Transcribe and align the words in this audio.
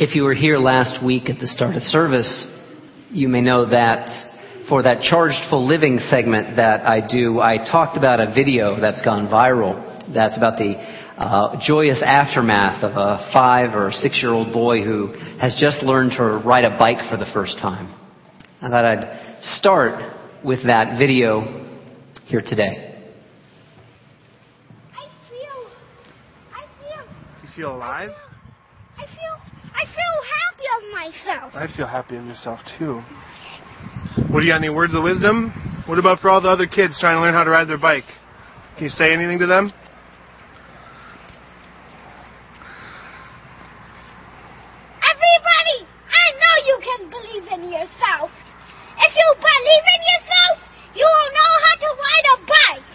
If 0.00 0.14
you 0.14 0.22
were 0.22 0.32
here 0.32 0.56
last 0.56 1.04
week 1.04 1.28
at 1.28 1.40
the 1.40 1.46
start 1.46 1.76
of 1.76 1.82
service, 1.82 2.46
you 3.10 3.28
may 3.28 3.42
know 3.42 3.68
that 3.68 4.08
for 4.66 4.82
that 4.82 5.02
charged 5.02 5.36
full 5.50 5.68
living 5.68 5.98
segment 5.98 6.56
that 6.56 6.86
I 6.86 7.06
do, 7.06 7.38
I 7.38 7.58
talked 7.58 7.98
about 7.98 8.18
a 8.18 8.32
video 8.32 8.80
that's 8.80 9.02
gone 9.02 9.28
viral. 9.28 9.76
That's 10.14 10.38
about 10.38 10.56
the 10.56 10.76
uh, 11.18 11.60
joyous 11.62 12.02
aftermath 12.02 12.82
of 12.82 12.92
a 12.92 13.30
five 13.30 13.74
or 13.74 13.92
six 13.92 14.20
year 14.22 14.32
old 14.32 14.54
boy 14.54 14.82
who 14.82 15.08
has 15.38 15.54
just 15.60 15.82
learned 15.82 16.12
to 16.12 16.42
ride 16.46 16.64
a 16.64 16.78
bike 16.78 17.10
for 17.10 17.18
the 17.18 17.30
first 17.34 17.58
time. 17.58 17.94
I 18.62 18.70
thought 18.70 18.86
I'd 18.86 19.36
start 19.42 20.16
with 20.42 20.64
that 20.64 20.98
video 20.98 21.76
here 22.24 22.40
today. 22.40 23.04
I 24.94 25.08
feel, 25.28 25.70
I 26.54 26.64
feel, 26.80 27.04
Do 27.06 27.46
You 27.46 27.54
feel 27.54 27.76
alive? 27.76 28.12
I 28.96 29.04
feel, 29.04 29.36
I 29.36 29.49
feel 29.49 29.49
happy 29.86 30.66
of 30.76 30.82
myself. 30.92 31.54
I 31.54 31.66
feel 31.76 31.86
happy 31.86 32.16
of 32.16 32.26
yourself 32.26 32.60
too. 32.78 33.00
What 34.30 34.40
do 34.40 34.46
you 34.46 34.52
got? 34.52 34.56
Any 34.58 34.70
words 34.70 34.94
of 34.94 35.02
wisdom? 35.02 35.50
What 35.86 35.98
about 35.98 36.20
for 36.20 36.30
all 36.30 36.40
the 36.40 36.48
other 36.48 36.66
kids 36.66 36.98
trying 37.00 37.16
to 37.16 37.20
learn 37.20 37.34
how 37.34 37.44
to 37.44 37.50
ride 37.50 37.68
their 37.68 37.78
bike? 37.78 38.04
Can 38.76 38.84
you 38.84 38.90
say 38.90 39.12
anything 39.12 39.38
to 39.40 39.46
them? 39.46 39.72
Everybody, 45.00 45.78
I 46.10 46.24
know 46.36 46.54
you 46.66 46.76
can 46.84 47.00
believe 47.10 47.46
in 47.52 47.62
yourself. 47.72 48.30
If 49.00 49.12
you 49.16 49.28
believe 49.40 49.86
in 49.96 50.00
yourself, 50.12 50.56
you 50.94 51.06
will 51.06 51.30
know 51.32 51.52
how 51.64 51.74
to 51.80 51.88
ride 51.96 52.26
a 52.30 52.36
bike. 52.44 52.86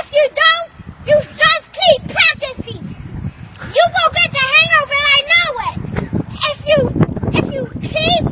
If 0.00 0.06
you 0.12 0.24
don't, 0.36 0.68
you 1.08 1.16
just 1.32 1.66
keep 1.72 2.00
practicing. 2.12 2.82
You 2.84 3.84
will 3.88 4.10
get 4.12 4.30
the 4.36 4.44
hang 4.44 4.72
of 4.82 4.88
it, 4.92 5.04
I 5.16 5.20
know 5.32 5.50
it. 5.66 5.76
If 6.46 6.58
you, 6.68 6.78
if 7.40 7.46
you 7.54 7.62
keep 7.80 8.22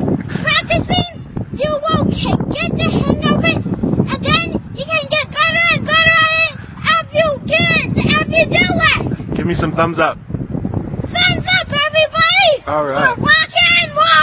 practicing, 0.43 1.11
you 1.57 1.71
will 1.71 2.05
ke- 2.13 2.39
get 2.53 2.69
the 2.77 2.87
hang 2.93 3.21
of 3.25 3.41
it, 3.41 3.61
and 3.65 4.19
then 4.21 4.47
you 4.77 4.85
can 4.85 5.05
get 5.09 5.25
better 5.33 5.63
and 5.73 5.81
better 5.81 6.13
at 6.13 6.33
it 6.45 6.53
as 6.85 7.05
you 7.09 7.27
get, 7.49 7.85
as 8.05 8.25
you 8.29 8.45
do 8.53 8.67
it. 8.93 9.37
Give 9.37 9.47
me 9.47 9.55
some 9.55 9.64
thumbs 9.75 9.99
up. 9.99 10.17
Thumbs 10.17 11.45
up, 11.59 11.67
everybody! 11.67 12.63
All 12.67 12.85
right. 12.85 13.15
For 13.15 13.21
rock 13.21 13.49
and 13.71 13.91
roll! 13.95 14.15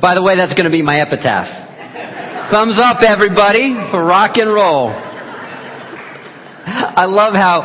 By 0.00 0.14
the 0.14 0.22
way, 0.22 0.34
that's 0.36 0.54
going 0.54 0.64
to 0.64 0.70
be 0.70 0.82
my 0.82 1.00
epitaph. 1.00 1.46
Thumbs 2.50 2.78
up, 2.82 3.02
everybody, 3.06 3.74
for 3.90 4.04
rock 4.04 4.36
and 4.36 4.52
roll. 4.52 4.90
I 6.64 7.04
love 7.06 7.34
how 7.34 7.62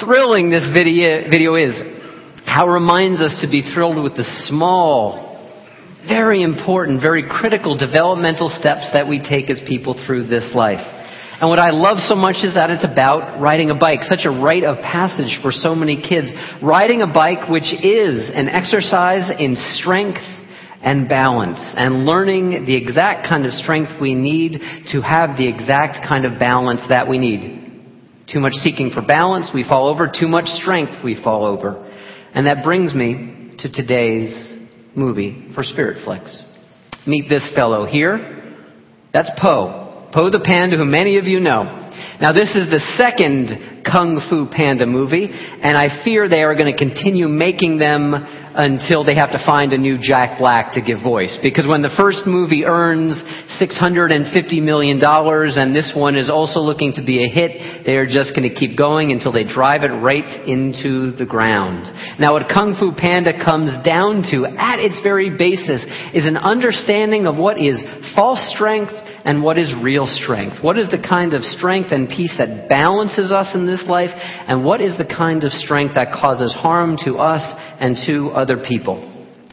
thrilling 0.00 0.48
this 0.50 0.68
video, 0.72 1.28
video 1.28 1.56
is. 1.56 1.74
How 2.46 2.66
it 2.68 2.70
reminds 2.70 3.20
us 3.20 3.40
to 3.42 3.50
be 3.50 3.62
thrilled 3.74 4.02
with 4.02 4.16
the 4.16 4.24
small, 4.46 5.29
very 6.08 6.42
important, 6.42 7.00
very 7.00 7.24
critical 7.28 7.76
developmental 7.76 8.48
steps 8.48 8.88
that 8.92 9.08
we 9.08 9.18
take 9.18 9.50
as 9.50 9.60
people 9.66 10.00
through 10.06 10.26
this 10.26 10.50
life. 10.54 10.80
And 11.40 11.48
what 11.48 11.58
I 11.58 11.70
love 11.70 11.98
so 12.06 12.14
much 12.14 12.44
is 12.44 12.52
that 12.52 12.68
it's 12.68 12.84
about 12.84 13.40
riding 13.40 13.70
a 13.70 13.74
bike, 13.74 14.02
such 14.02 14.26
a 14.26 14.30
rite 14.30 14.64
of 14.64 14.76
passage 14.84 15.40
for 15.40 15.50
so 15.52 15.74
many 15.74 15.96
kids. 15.96 16.28
Riding 16.62 17.00
a 17.00 17.06
bike, 17.06 17.48
which 17.48 17.72
is 17.72 18.30
an 18.34 18.48
exercise 18.48 19.30
in 19.38 19.56
strength 19.56 20.20
and 20.82 21.08
balance, 21.08 21.58
and 21.76 22.04
learning 22.04 22.66
the 22.66 22.76
exact 22.76 23.26
kind 23.26 23.46
of 23.46 23.52
strength 23.52 23.92
we 24.00 24.14
need 24.14 24.60
to 24.92 25.00
have 25.00 25.36
the 25.36 25.48
exact 25.48 26.06
kind 26.06 26.26
of 26.26 26.38
balance 26.38 26.82
that 26.88 27.08
we 27.08 27.18
need. 27.18 27.60
Too 28.30 28.40
much 28.40 28.54
seeking 28.54 28.90
for 28.90 29.02
balance, 29.02 29.50
we 29.52 29.64
fall 29.64 29.88
over. 29.88 30.08
Too 30.08 30.28
much 30.28 30.46
strength, 30.46 31.02
we 31.02 31.20
fall 31.22 31.46
over. 31.46 31.86
And 32.34 32.46
that 32.46 32.64
brings 32.64 32.94
me 32.94 33.54
to 33.58 33.72
today's 33.72 34.59
movie 34.94 35.50
for 35.54 35.62
Spirit 35.62 36.04
Flicks. 36.04 36.44
Meet 37.06 37.28
this 37.28 37.50
fellow 37.54 37.86
here. 37.86 38.56
That's 39.12 39.30
Po. 39.40 40.08
Po 40.12 40.30
the 40.30 40.40
Panda, 40.40 40.76
who 40.76 40.84
many 40.84 41.18
of 41.18 41.24
you 41.24 41.40
know. 41.40 41.89
Now 42.20 42.32
this 42.32 42.50
is 42.54 42.70
the 42.70 42.80
second 42.96 43.82
Kung 43.84 44.20
Fu 44.28 44.46
Panda 44.46 44.86
movie, 44.86 45.28
and 45.30 45.76
I 45.76 46.04
fear 46.04 46.28
they 46.28 46.42
are 46.42 46.54
going 46.54 46.72
to 46.72 46.78
continue 46.78 47.28
making 47.28 47.78
them 47.78 48.14
until 48.14 49.04
they 49.04 49.14
have 49.14 49.30
to 49.30 49.42
find 49.46 49.72
a 49.72 49.78
new 49.78 49.96
Jack 49.96 50.38
Black 50.38 50.72
to 50.72 50.82
give 50.82 51.02
voice. 51.02 51.38
Because 51.42 51.66
when 51.66 51.82
the 51.82 51.94
first 51.96 52.26
movie 52.26 52.64
earns 52.64 53.14
$650 53.60 54.10
million 54.62 55.00
and 55.00 55.74
this 55.74 55.92
one 55.94 56.16
is 56.16 56.28
also 56.28 56.60
looking 56.60 56.92
to 56.94 57.02
be 57.02 57.24
a 57.24 57.28
hit, 57.28 57.86
they 57.86 57.94
are 57.94 58.06
just 58.06 58.34
going 58.34 58.48
to 58.48 58.54
keep 58.54 58.76
going 58.76 59.12
until 59.12 59.32
they 59.32 59.44
drive 59.44 59.82
it 59.82 59.94
right 60.02 60.48
into 60.48 61.12
the 61.16 61.26
ground. 61.26 61.86
Now 62.18 62.34
what 62.34 62.50
Kung 62.52 62.76
Fu 62.78 62.92
Panda 62.92 63.32
comes 63.44 63.70
down 63.84 64.26
to, 64.34 64.46
at 64.46 64.82
its 64.82 64.98
very 65.02 65.30
basis, 65.30 65.86
is 66.12 66.26
an 66.26 66.36
understanding 66.36 67.26
of 67.26 67.36
what 67.36 67.58
is 67.58 67.80
false 68.14 68.42
strength 68.54 68.92
and 69.30 69.44
what 69.44 69.58
is 69.58 69.72
real 69.80 70.06
strength. 70.06 70.56
What 70.60 70.76
is 70.76 70.90
the 70.90 70.98
kind 70.98 71.34
of 71.34 71.44
strength 71.44 71.92
and 71.92 72.08
peace 72.08 72.34
that 72.36 72.68
balances 72.68 73.30
us 73.30 73.54
in 73.54 73.64
this 73.64 73.84
life, 73.86 74.10
and 74.12 74.64
what 74.64 74.80
is 74.80 74.98
the 74.98 75.06
kind 75.06 75.44
of 75.44 75.52
strength 75.52 75.94
that 75.94 76.10
causes 76.10 76.52
harm 76.52 76.96
to 77.04 77.14
us 77.14 77.44
and 77.78 77.96
to 78.08 78.30
other 78.30 78.58
people. 78.58 78.98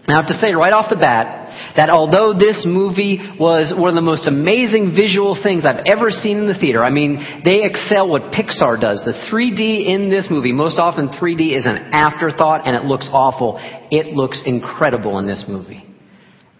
Now 0.08 0.16
I 0.16 0.22
have 0.22 0.30
to 0.30 0.40
say 0.42 0.54
right 0.54 0.74
off 0.74 0.90
the 0.90 0.96
bat 0.96 1.76
that 1.76 1.92
although 1.92 2.34
this 2.34 2.66
movie 2.66 3.20
was 3.40 3.72
one 3.78 3.90
of 3.90 3.96
the 3.96 4.02
most 4.02 4.26
amazing 4.26 4.96
visual 4.98 5.38
things 5.38 5.64
I've 5.64 5.86
ever 5.86 6.10
seen 6.10 6.40
in 6.40 6.48
the 6.48 6.58
theater, 6.58 6.84
I 6.84 6.90
mean, 6.90 7.22
they 7.46 7.62
excel 7.62 8.10
what 8.10 8.34
Pixar 8.34 8.82
does. 8.82 9.06
The 9.06 9.14
3D 9.30 9.86
in 9.86 10.10
this 10.10 10.26
movie, 10.32 10.54
most 10.54 10.80
often 10.80 11.10
3D 11.10 11.56
is 11.56 11.68
an 11.68 11.94
afterthought 11.94 12.66
and 12.66 12.76
it 12.76 12.86
looks 12.86 13.08
awful. 13.14 13.60
It 13.92 14.16
looks 14.16 14.42
incredible 14.44 15.20
in 15.20 15.28
this 15.28 15.46
movie. 15.48 15.87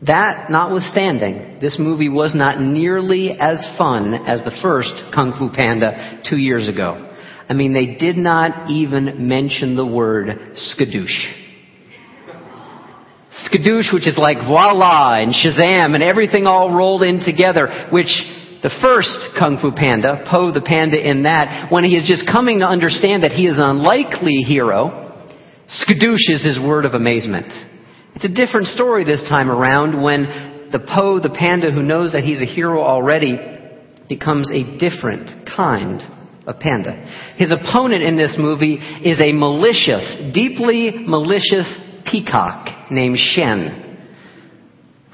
That 0.04 0.52
notwithstanding, 0.52 1.58
this 1.60 1.78
movie 1.80 2.10
was 2.10 2.36
not 2.36 2.62
nearly 2.62 3.32
as 3.32 3.66
fun 3.80 4.14
as 4.14 4.44
the 4.44 4.56
first 4.62 4.94
Kung 5.14 5.34
Fu 5.40 5.50
Panda 5.50 6.22
two 6.30 6.38
years 6.38 6.70
ago. 6.70 7.16
I 7.50 7.54
mean, 7.54 7.74
they 7.74 7.96
did 7.96 8.16
not 8.16 8.70
even 8.70 9.28
mention 9.28 9.76
the 9.76 9.86
word 9.86 10.28
skadoosh. 10.54 11.46
Skadoosh, 13.50 13.92
which 13.92 14.08
is 14.08 14.18
like 14.18 14.38
voila 14.38 15.16
and 15.20 15.34
Shazam 15.34 15.96
and 15.96 16.04
everything 16.04 16.46
all 16.46 16.76
rolled 16.76 17.02
in 17.02 17.20
together, 17.20 17.88
which 17.92 18.12
the 18.62 18.72
first 18.82 19.18
Kung 19.40 19.58
Fu 19.60 19.72
Panda, 19.72 20.26
Po 20.30 20.52
the 20.52 20.62
Panda 20.62 20.98
in 20.98 21.24
that, 21.24 21.72
when 21.72 21.84
he 21.84 21.96
is 21.96 22.08
just 22.08 22.30
coming 22.32 22.60
to 22.60 22.66
understand 22.66 23.24
that 23.24 23.32
he 23.32 23.48
is 23.48 23.58
an 23.58 23.64
unlikely 23.64 24.44
hero, 24.46 25.14
skadoosh 25.70 26.30
is 26.30 26.46
his 26.46 26.60
word 26.60 26.86
of 26.86 26.94
amazement. 26.94 27.52
It's 28.18 28.26
a 28.26 28.30
different 28.30 28.66
story 28.66 29.06
this 29.06 29.22
time 29.30 29.52
around 29.52 30.02
when 30.02 30.70
the 30.72 30.80
Po, 30.80 31.20
the 31.20 31.30
panda 31.30 31.70
who 31.70 31.84
knows 31.84 32.14
that 32.14 32.24
he's 32.24 32.42
a 32.42 32.46
hero 32.46 32.82
already, 32.82 33.38
becomes 34.10 34.50
a 34.50 34.64
different 34.80 35.48
kind 35.48 36.02
of 36.48 36.60
panda. 36.60 36.94
His 37.38 37.52
opponent 37.52 38.02
in 38.02 38.18
this 38.18 38.36
movie 38.40 38.74
is 38.74 39.20
a 39.22 39.34
malicious, 39.34 40.18
deeply 40.34 41.06
malicious 41.06 41.78
peacock 42.10 42.90
named 42.90 43.20
Shen, 43.20 44.00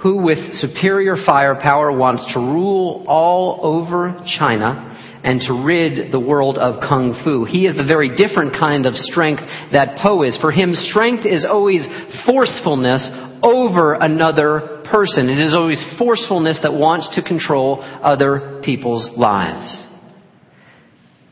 who 0.02 0.24
with 0.24 0.54
superior 0.54 1.18
firepower 1.28 1.92
wants 1.92 2.26
to 2.34 2.40
rule 2.40 3.04
all 3.10 3.60
over 3.64 4.24
China 4.40 4.93
and 5.24 5.40
to 5.42 5.64
rid 5.64 6.12
the 6.12 6.20
world 6.20 6.58
of 6.58 6.82
kung 6.82 7.20
fu. 7.24 7.46
He 7.46 7.66
is 7.66 7.76
the 7.76 7.86
very 7.86 8.16
different 8.16 8.54
kind 8.54 8.86
of 8.86 8.96
strength 8.96 9.42
that 9.72 9.98
Po 10.02 10.24
is. 10.24 10.38
For 10.42 10.52
him, 10.52 10.74
strength 10.74 11.26
is 11.26 11.46
always 11.50 11.88
forcefulness 12.26 13.10
over 13.42 13.94
another 13.94 14.84
person. 14.92 15.30
It 15.30 15.40
is 15.40 15.54
always 15.54 15.84
forcefulness 15.98 16.60
that 16.64 16.74
wants 16.74 17.16
to 17.16 17.24
control 17.24 17.80
other 17.82 18.62
people's 18.64 19.10
lives. 19.18 19.88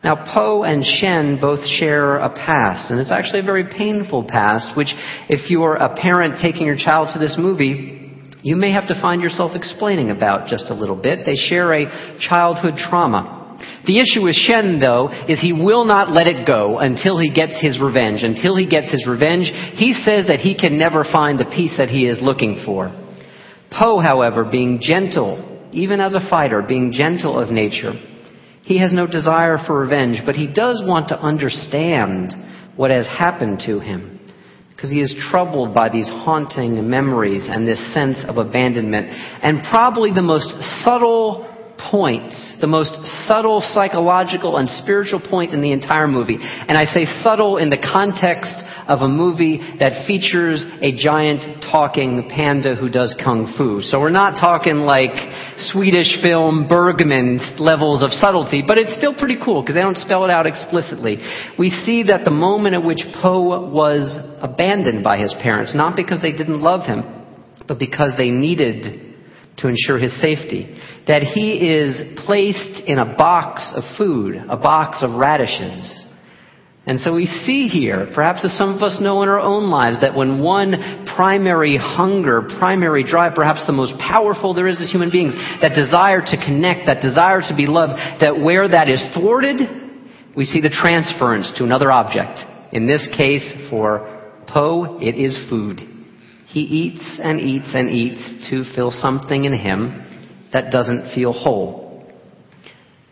Now, 0.03 0.33
Po 0.33 0.63
and 0.63 0.83
Shen 0.83 1.39
both 1.39 1.59
share 1.67 2.17
a 2.17 2.29
past, 2.29 2.89
and 2.89 2.99
it's 2.99 3.11
actually 3.11 3.41
a 3.41 3.43
very 3.43 3.65
painful 3.65 4.23
past, 4.23 4.75
which 4.75 4.91
if 5.29 5.51
you 5.51 5.61
are 5.63 5.75
a 5.75 5.95
parent 5.95 6.39
taking 6.41 6.65
your 6.65 6.75
child 6.75 7.09
to 7.13 7.19
this 7.19 7.35
movie, 7.37 8.23
you 8.41 8.55
may 8.55 8.71
have 8.71 8.87
to 8.87 8.99
find 8.99 9.21
yourself 9.21 9.51
explaining 9.53 10.09
about 10.09 10.47
just 10.47 10.65
a 10.69 10.73
little 10.73 10.95
bit. 10.95 11.19
They 11.25 11.35
share 11.35 11.73
a 11.73 12.17
childhood 12.19 12.77
trauma. 12.77 13.40
The 13.85 13.99
issue 13.99 14.23
with 14.23 14.35
Shen, 14.35 14.79
though, 14.79 15.09
is 15.27 15.41
he 15.41 15.53
will 15.53 15.85
not 15.85 16.11
let 16.11 16.27
it 16.27 16.45
go 16.45 16.79
until 16.79 17.17
he 17.17 17.31
gets 17.31 17.59
his 17.61 17.79
revenge. 17.79 18.23
Until 18.23 18.55
he 18.55 18.67
gets 18.67 18.91
his 18.91 19.07
revenge, 19.07 19.51
he 19.75 19.93
says 19.93 20.27
that 20.27 20.39
he 20.39 20.55
can 20.55 20.77
never 20.77 21.03
find 21.03 21.39
the 21.39 21.45
peace 21.45 21.75
that 21.77 21.89
he 21.89 22.05
is 22.05 22.21
looking 22.21 22.63
for. 22.65 22.89
Po, 23.71 23.99
however, 23.99 24.43
being 24.43 24.79
gentle, 24.81 25.69
even 25.71 25.99
as 25.99 26.13
a 26.13 26.29
fighter, 26.29 26.61
being 26.61 26.91
gentle 26.91 27.39
of 27.39 27.49
nature, 27.49 27.93
he 28.63 28.79
has 28.79 28.93
no 28.93 29.07
desire 29.07 29.57
for 29.65 29.79
revenge, 29.79 30.21
but 30.25 30.35
he 30.35 30.47
does 30.47 30.83
want 30.85 31.09
to 31.09 31.19
understand 31.19 32.33
what 32.75 32.91
has 32.91 33.07
happened 33.07 33.61
to 33.65 33.79
him. 33.79 34.19
Because 34.69 34.91
he 34.91 35.01
is 35.01 35.15
troubled 35.29 35.75
by 35.75 35.89
these 35.89 36.07
haunting 36.07 36.89
memories 36.89 37.47
and 37.47 37.67
this 37.67 37.93
sense 37.93 38.23
of 38.27 38.37
abandonment. 38.37 39.09
And 39.43 39.63
probably 39.69 40.11
the 40.11 40.23
most 40.23 40.49
subtle 40.83 41.50
point, 41.89 42.33
the 42.59 42.67
most 42.67 42.93
subtle 43.27 43.61
psychological 43.61 44.57
and 44.57 44.69
spiritual 44.69 45.19
point 45.19 45.53
in 45.53 45.61
the 45.61 45.71
entire 45.71 46.07
movie. 46.07 46.37
And 46.39 46.77
I 46.77 46.85
say 46.85 47.05
subtle 47.23 47.57
in 47.57 47.69
the 47.69 47.77
context 47.77 48.55
of 48.87 49.01
a 49.01 49.07
movie 49.07 49.57
that 49.79 50.05
features 50.05 50.65
a 50.81 50.91
giant 50.95 51.63
talking 51.63 52.29
panda 52.29 52.75
who 52.75 52.89
does 52.89 53.15
kung 53.23 53.53
fu. 53.57 53.81
So 53.81 53.99
we're 53.99 54.09
not 54.09 54.39
talking 54.39 54.77
like 54.87 55.15
Swedish 55.71 56.21
film 56.21 56.67
Bergman 56.67 57.39
levels 57.59 58.03
of 58.03 58.11
subtlety, 58.11 58.63
but 58.65 58.77
it's 58.77 58.95
still 58.95 59.13
pretty 59.13 59.37
cool 59.43 59.61
because 59.61 59.75
they 59.75 59.81
don't 59.81 59.97
spell 59.97 60.25
it 60.25 60.31
out 60.31 60.45
explicitly. 60.45 61.17
We 61.57 61.69
see 61.69 62.03
that 62.03 62.25
the 62.25 62.31
moment 62.31 62.75
at 62.75 62.83
which 62.83 63.03
Po 63.21 63.69
was 63.69 64.17
abandoned 64.41 65.03
by 65.03 65.17
his 65.17 65.33
parents, 65.41 65.73
not 65.75 65.95
because 65.95 66.19
they 66.21 66.31
didn't 66.31 66.61
love 66.61 66.85
him, 66.85 67.03
but 67.67 67.79
because 67.79 68.13
they 68.17 68.29
needed 68.29 69.10
to 69.57 69.67
ensure 69.67 69.99
his 69.99 70.19
safety. 70.21 70.77
That 71.07 71.23
he 71.23 71.67
is 71.67 72.01
placed 72.25 72.81
in 72.87 72.99
a 72.99 73.15
box 73.17 73.71
of 73.75 73.83
food, 73.97 74.35
a 74.49 74.57
box 74.57 74.99
of 75.01 75.11
radishes. 75.11 76.05
And 76.87 76.99
so 76.99 77.13
we 77.13 77.27
see 77.27 77.67
here, 77.67 78.09
perhaps 78.15 78.43
as 78.43 78.57
some 78.57 78.73
of 78.73 78.81
us 78.81 78.99
know 78.99 79.21
in 79.21 79.29
our 79.29 79.39
own 79.39 79.69
lives, 79.69 80.01
that 80.01 80.15
when 80.15 80.41
one 80.41 81.05
primary 81.15 81.77
hunger, 81.77 82.41
primary 82.57 83.03
drive, 83.03 83.35
perhaps 83.35 83.63
the 83.67 83.73
most 83.73 83.93
powerful 83.99 84.55
there 84.55 84.67
is 84.67 84.81
as 84.81 84.89
human 84.89 85.11
beings, 85.11 85.33
that 85.61 85.75
desire 85.75 86.21
to 86.21 86.37
connect, 86.43 86.87
that 86.87 87.01
desire 87.01 87.41
to 87.41 87.55
be 87.55 87.67
loved, 87.67 87.93
that 88.19 88.39
where 88.39 88.67
that 88.67 88.89
is 88.89 89.05
thwarted, 89.13 89.61
we 90.35 90.45
see 90.45 90.59
the 90.59 90.69
transference 90.69 91.51
to 91.57 91.63
another 91.63 91.91
object. 91.91 92.39
In 92.73 92.87
this 92.87 93.07
case, 93.15 93.53
for 93.69 94.33
Po, 94.47 94.97
it 94.99 95.15
is 95.15 95.37
food. 95.49 95.81
He 96.51 96.59
eats 96.59 97.19
and 97.23 97.39
eats 97.39 97.69
and 97.73 97.89
eats 97.89 98.49
to 98.49 98.65
fill 98.75 98.91
something 98.91 99.45
in 99.45 99.53
him 99.53 100.49
that 100.51 100.69
doesn't 100.69 101.15
feel 101.15 101.31
whole. 101.31 102.05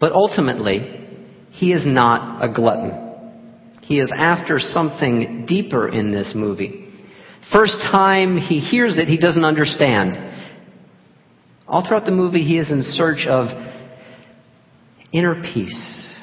But 0.02 0.12
ultimately, 0.12 1.08
he 1.52 1.72
is 1.72 1.86
not 1.86 2.44
a 2.44 2.54
glutton. 2.54 3.72
He 3.82 4.00
is 4.00 4.12
after 4.14 4.60
something 4.60 5.46
deeper 5.48 5.88
in 5.88 6.12
this 6.12 6.34
movie. 6.36 6.92
First 7.54 7.78
time 7.92 8.38
he 8.38 8.60
hears 8.60 8.98
it, 8.98 9.08
he 9.08 9.18
doesn't 9.18 9.46
understand. 9.46 10.16
All 11.66 11.88
throughout 11.88 12.04
the 12.04 12.12
movie, 12.12 12.44
he 12.44 12.58
is 12.58 12.70
in 12.70 12.84
search 12.84 13.26
of 13.26 13.48
inner 15.14 15.42
peace. 15.42 16.14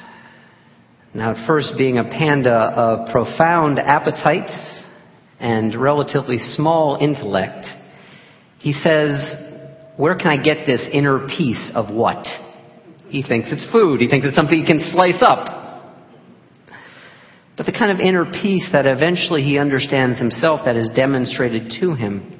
Now, 1.15 1.31
at 1.31 1.47
first, 1.47 1.73
being 1.79 1.97
a 1.97 2.03
panda 2.03 2.53
of 2.53 3.11
profound 3.11 3.79
appetites, 3.79 4.76
and 5.39 5.75
relatively 5.75 6.37
small 6.37 6.97
intellect, 6.99 7.65
he 8.59 8.73
says, 8.73 9.33
Where 9.97 10.15
can 10.15 10.27
I 10.27 10.37
get 10.37 10.65
this 10.65 10.87
inner 10.91 11.27
peace 11.27 11.71
of 11.75 11.93
what? 11.93 12.25
He 13.09 13.23
thinks 13.23 13.49
it's 13.51 13.69
food. 13.71 14.01
He 14.01 14.07
thinks 14.07 14.25
it's 14.25 14.35
something 14.35 14.59
he 14.59 14.65
can 14.65 14.79
slice 14.91 15.21
up. 15.21 15.57
But 17.55 17.65
the 17.65 17.71
kind 17.71 17.91
of 17.91 17.99
inner 17.99 18.25
peace 18.25 18.69
that 18.71 18.85
eventually 18.85 19.41
he 19.41 19.57
understands 19.57 20.19
himself 20.19 20.61
that 20.65 20.75
is 20.75 20.89
demonstrated 20.95 21.73
to 21.79 21.95
him 21.95 22.33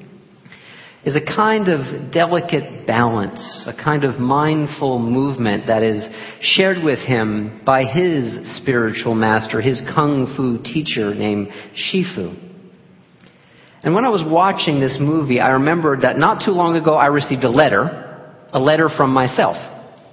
is 1.04 1.16
a 1.16 1.26
kind 1.26 1.70
of 1.70 2.12
delicate 2.12 2.86
balance, 2.86 3.66
a 3.66 3.74
kind 3.74 4.04
of 4.04 4.20
mindful 4.20 5.00
movement 5.00 5.68
that 5.68 5.82
is 5.82 6.08
shared 6.42 6.84
with 6.84 7.00
him 7.00 7.62
by 7.66 7.86
his 7.86 8.58
spiritual 8.58 9.16
master, 9.16 9.62
his 9.62 9.82
kung 9.96 10.34
fu 10.36 10.62
teacher 10.62 11.16
named 11.16 11.48
Shifu. 11.74 12.47
And 13.84 13.94
when 13.94 14.06
I 14.06 14.10
was 14.10 14.24
watching 14.26 14.80
this 14.80 14.98
movie, 15.00 15.40
I 15.40 15.50
remembered 15.50 16.02
that 16.02 16.18
not 16.18 16.44
too 16.44 16.52
long 16.52 16.76
ago 16.76 16.96
I 16.96 17.08
received 17.08 17.44
a 17.44 17.50
letter, 17.50 18.34
a 18.52 18.60
letter 18.60 18.90
from 18.90 19.14
myself. 19.14 19.56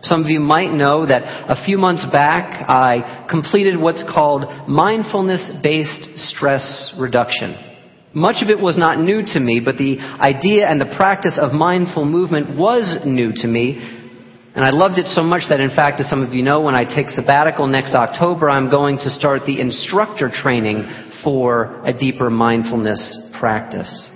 Some 0.02 0.22
of 0.22 0.28
you 0.28 0.38
might 0.38 0.70
know 0.70 1.06
that 1.06 1.22
a 1.48 1.64
few 1.64 1.78
months 1.78 2.04
back 2.12 2.68
I 2.68 3.26
completed 3.30 3.80
what's 3.80 4.02
called 4.02 4.68
mindfulness-based 4.68 6.18
stress 6.28 6.94
reduction. 7.00 7.56
Much 8.12 8.44
of 8.44 8.50
it 8.50 8.60
was 8.60 8.76
not 8.76 9.00
new 9.00 9.22
to 9.24 9.40
me, 9.40 9.60
but 9.64 9.78
the 9.78 9.98
idea 9.98 10.68
and 10.68 10.78
the 10.78 10.94
practice 10.96 11.38
of 11.40 11.52
mindful 11.52 12.04
movement 12.04 12.56
was 12.56 12.98
new 13.06 13.32
to 13.34 13.48
me. 13.48 13.80
And 14.54 14.62
I 14.62 14.70
loved 14.70 14.98
it 14.98 15.06
so 15.06 15.22
much 15.22 15.44
that 15.48 15.58
in 15.58 15.70
fact, 15.70 16.00
as 16.00 16.08
some 16.08 16.22
of 16.22 16.34
you 16.34 16.42
know, 16.42 16.60
when 16.60 16.76
I 16.76 16.84
take 16.84 17.08
sabbatical 17.08 17.66
next 17.66 17.94
October, 17.94 18.50
I'm 18.50 18.70
going 18.70 18.98
to 18.98 19.10
start 19.10 19.46
the 19.46 19.58
instructor 19.58 20.30
training 20.30 20.84
for 21.24 21.82
a 21.84 21.92
deeper 21.92 22.28
mindfulness 22.28 23.23
practice. 23.38 24.08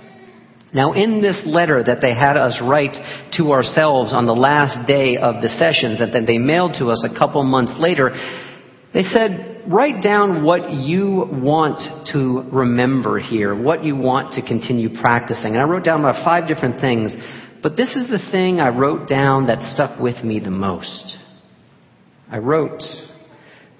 Now, 0.73 0.93
in 0.93 1.21
this 1.21 1.41
letter 1.45 1.83
that 1.83 1.99
they 1.99 2.13
had 2.13 2.37
us 2.37 2.59
write 2.61 2.95
to 3.37 3.51
ourselves 3.51 4.13
on 4.13 4.27
the 4.27 4.35
last 4.35 4.87
day 4.87 5.17
of 5.17 5.41
the 5.41 5.49
sessions 5.49 5.99
and 5.99 6.13
then 6.13 6.25
they 6.25 6.37
mailed 6.37 6.75
to 6.77 6.87
us 6.87 7.03
a 7.03 7.17
couple 7.17 7.43
months 7.43 7.73
later, 7.79 8.11
they 8.93 9.01
said, 9.01 9.63
write 9.67 10.03
down 10.03 10.43
what 10.43 10.71
you 10.71 11.27
want 11.31 12.07
to 12.11 12.43
remember 12.51 13.19
here, 13.19 13.59
what 13.59 13.83
you 13.83 13.95
want 13.95 14.33
to 14.33 14.45
continue 14.45 14.89
practicing. 14.99 15.53
And 15.53 15.59
I 15.59 15.63
wrote 15.63 15.83
down 15.83 16.01
about 16.01 16.23
five 16.23 16.47
different 16.47 16.79
things, 16.79 17.15
but 17.63 17.75
this 17.75 17.95
is 17.95 18.07
the 18.07 18.19
thing 18.31 18.59
I 18.59 18.69
wrote 18.69 19.07
down 19.07 19.47
that 19.47 19.61
stuck 19.61 19.99
with 19.99 20.23
me 20.23 20.39
the 20.39 20.51
most. 20.51 21.17
I 22.31 22.37
wrote, 22.37 22.81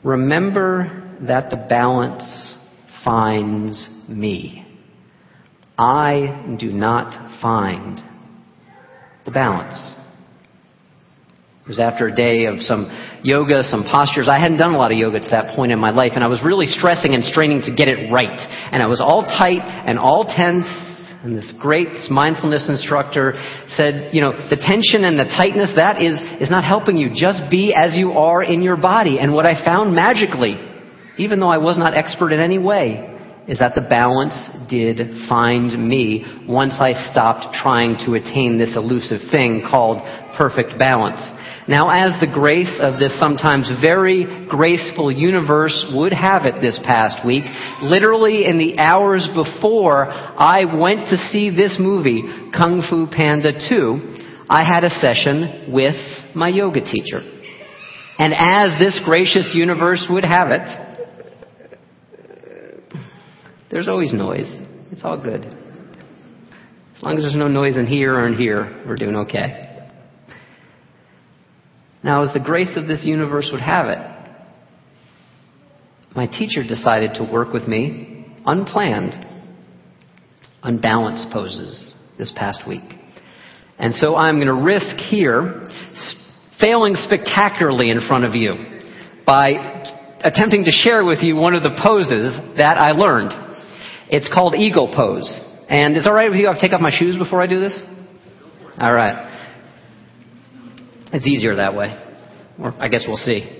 remember 0.03 1.17
that 1.21 1.51
the 1.51 1.65
balance 1.69 2.55
finds 3.03 3.87
me. 4.07 4.65
I 5.79 6.57
do 6.59 6.73
not 6.73 7.39
find 7.41 8.03
the 9.23 9.31
balance. 9.31 9.79
It 11.63 11.69
was 11.69 11.79
after 11.79 12.07
a 12.07 12.15
day 12.15 12.45
of 12.45 12.59
some 12.59 12.91
yoga, 13.23 13.63
some 13.63 13.87
postures. 13.89 14.27
I 14.27 14.39
hadn't 14.39 14.57
done 14.57 14.73
a 14.73 14.77
lot 14.77 14.91
of 14.91 14.97
yoga 14.97 15.21
to 15.21 15.29
that 15.31 15.55
point 15.55 15.71
in 15.71 15.79
my 15.79 15.91
life, 15.91 16.11
and 16.15 16.23
I 16.23 16.27
was 16.27 16.41
really 16.43 16.65
stressing 16.65 17.13
and 17.13 17.23
straining 17.23 17.61
to 17.61 17.73
get 17.73 17.87
it 17.87 18.11
right. 18.11 18.27
And 18.73 18.83
I 18.83 18.87
was 18.87 18.99
all 18.99 19.23
tight 19.23 19.63
and 19.63 19.97
all 19.97 20.25
tense, 20.25 20.67
and 21.23 21.37
this 21.37 21.53
great 21.61 22.11
mindfulness 22.11 22.67
instructor 22.67 23.39
said, 23.69 24.13
you 24.13 24.19
know, 24.19 24.31
the 24.49 24.59
tension 24.59 25.07
and 25.07 25.17
the 25.17 25.31
tightness, 25.31 25.71
that 25.77 26.01
is, 26.01 26.19
is 26.41 26.51
not 26.51 26.65
helping 26.65 26.97
you. 26.97 27.11
Just 27.15 27.49
be 27.49 27.73
as 27.73 27.95
you 27.95 28.11
are 28.19 28.43
in 28.43 28.63
your 28.63 28.75
body. 28.75 29.19
And 29.19 29.31
what 29.31 29.45
I 29.45 29.63
found 29.63 29.95
magically, 29.95 30.59
even 31.17 31.39
though 31.39 31.51
I 31.51 31.59
was 31.59 31.77
not 31.77 31.95
expert 31.95 32.33
in 32.33 32.41
any 32.41 32.57
way, 32.57 33.18
is 33.49 33.57
that 33.57 33.73
the 33.73 33.81
balance 33.81 34.37
did 34.69 35.01
find 35.27 35.73
me 35.89 36.23
once 36.47 36.77
I 36.79 36.93
stopped 37.11 37.55
trying 37.55 37.97
to 38.05 38.13
attain 38.13 38.59
this 38.59 38.77
elusive 38.77 39.21
thing 39.31 39.65
called 39.67 39.97
perfect 40.37 40.77
balance. 40.77 41.19
Now, 41.67 41.89
as 41.89 42.13
the 42.21 42.31
grace 42.31 42.77
of 42.79 42.99
this 42.99 43.19
sometimes 43.19 43.69
very 43.81 44.45
graceful 44.47 45.11
universe 45.11 45.73
would 45.93 46.13
have 46.13 46.45
it 46.45 46.61
this 46.61 46.79
past 46.85 47.25
week, 47.25 47.43
literally 47.81 48.45
in 48.45 48.59
the 48.59 48.77
hours 48.77 49.27
before 49.33 50.05
I 50.05 50.65
went 50.65 51.09
to 51.09 51.17
see 51.17 51.49
this 51.49 51.77
movie, 51.79 52.21
Kung 52.55 52.85
Fu 52.87 53.07
Panda 53.07 53.51
2, 53.67 54.45
I 54.47 54.63
had 54.63 54.83
a 54.83 54.89
session 54.89 55.73
with 55.73 55.97
my 56.35 56.49
yoga 56.49 56.81
teacher. 56.81 57.21
And 58.19 58.33
as 58.33 58.77
this 58.79 58.99
gracious 59.05 59.53
universe 59.55 60.05
would 60.09 60.25
have 60.25 60.49
it, 60.49 60.88
there's 63.71 63.87
always 63.87 64.13
noise. 64.13 64.49
It's 64.91 65.01
all 65.03 65.21
good. 65.21 65.45
As 65.45 67.03
long 67.03 67.17
as 67.17 67.23
there's 67.23 67.35
no 67.35 67.47
noise 67.47 67.77
in 67.77 67.85
here 67.85 68.13
or 68.13 68.27
in 68.27 68.35
here, 68.37 68.83
we're 68.85 68.95
doing 68.95 69.15
okay. 69.15 69.87
Now, 72.03 72.23
as 72.23 72.33
the 72.33 72.39
grace 72.39 72.75
of 72.75 72.87
this 72.87 73.05
universe 73.05 73.49
would 73.51 73.61
have 73.61 73.87
it, 73.87 73.99
my 76.15 76.27
teacher 76.27 76.63
decided 76.63 77.15
to 77.15 77.23
work 77.23 77.53
with 77.53 77.67
me, 77.67 78.25
unplanned, 78.45 79.25
on 80.63 80.79
balance 80.81 81.25
poses 81.31 81.93
this 82.17 82.33
past 82.35 82.67
week. 82.67 82.83
And 83.77 83.93
so 83.93 84.15
I'm 84.15 84.35
going 84.35 84.47
to 84.47 84.53
risk 84.53 84.97
here 84.97 85.69
failing 86.59 86.95
spectacularly 86.95 87.89
in 87.89 88.05
front 88.07 88.25
of 88.25 88.35
you 88.35 88.55
by 89.25 89.51
attempting 90.21 90.65
to 90.65 90.71
share 90.71 91.05
with 91.05 91.19
you 91.21 91.35
one 91.35 91.53
of 91.53 91.63
the 91.63 91.79
poses 91.81 92.37
that 92.57 92.77
I 92.77 92.91
learned. 92.91 93.48
It's 94.09 94.29
called 94.33 94.55
eagle 94.55 94.91
pose. 94.95 95.41
And 95.69 95.95
it's 95.95 96.07
alright 96.07 96.29
with 96.31 96.39
you 96.39 96.49
if 96.49 96.57
I 96.57 96.59
take 96.59 96.73
off 96.73 96.81
my 96.81 96.91
shoes 96.91 97.15
before 97.17 97.41
I 97.41 97.47
do 97.47 97.59
this? 97.59 97.79
Alright. 98.81 99.27
It's 101.13 101.27
easier 101.27 101.55
that 101.55 101.75
way. 101.75 101.93
Or 102.59 102.73
I 102.79 102.87
guess 102.87 103.05
we'll 103.07 103.17
see. 103.17 103.55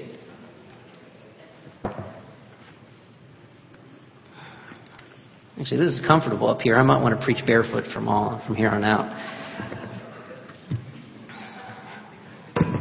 Actually, 5.60 5.86
this 5.86 5.96
is 5.96 6.02
comfortable 6.08 6.48
up 6.48 6.62
here. 6.62 6.78
I 6.78 6.84
might 6.84 7.02
want 7.02 7.20
to 7.20 7.24
preach 7.24 7.46
barefoot 7.46 7.84
from 7.94 8.08
all 8.08 8.42
from 8.48 8.56
here 8.56 8.70
on 8.70 8.84
out. 8.84 9.10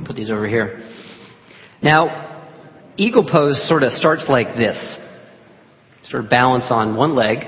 Put 0.07 0.15
these 0.17 0.31
over 0.31 0.47
here. 0.47 0.81
Now, 1.83 2.47
eagle 2.97 3.29
pose 3.31 3.67
sort 3.69 3.83
of 3.83 3.93
starts 3.93 4.27
like 4.29 4.57
this. 4.57 4.97
Sort 6.05 6.25
of 6.25 6.31
balance 6.31 6.69
on 6.71 6.97
one 6.97 7.15
leg, 7.15 7.39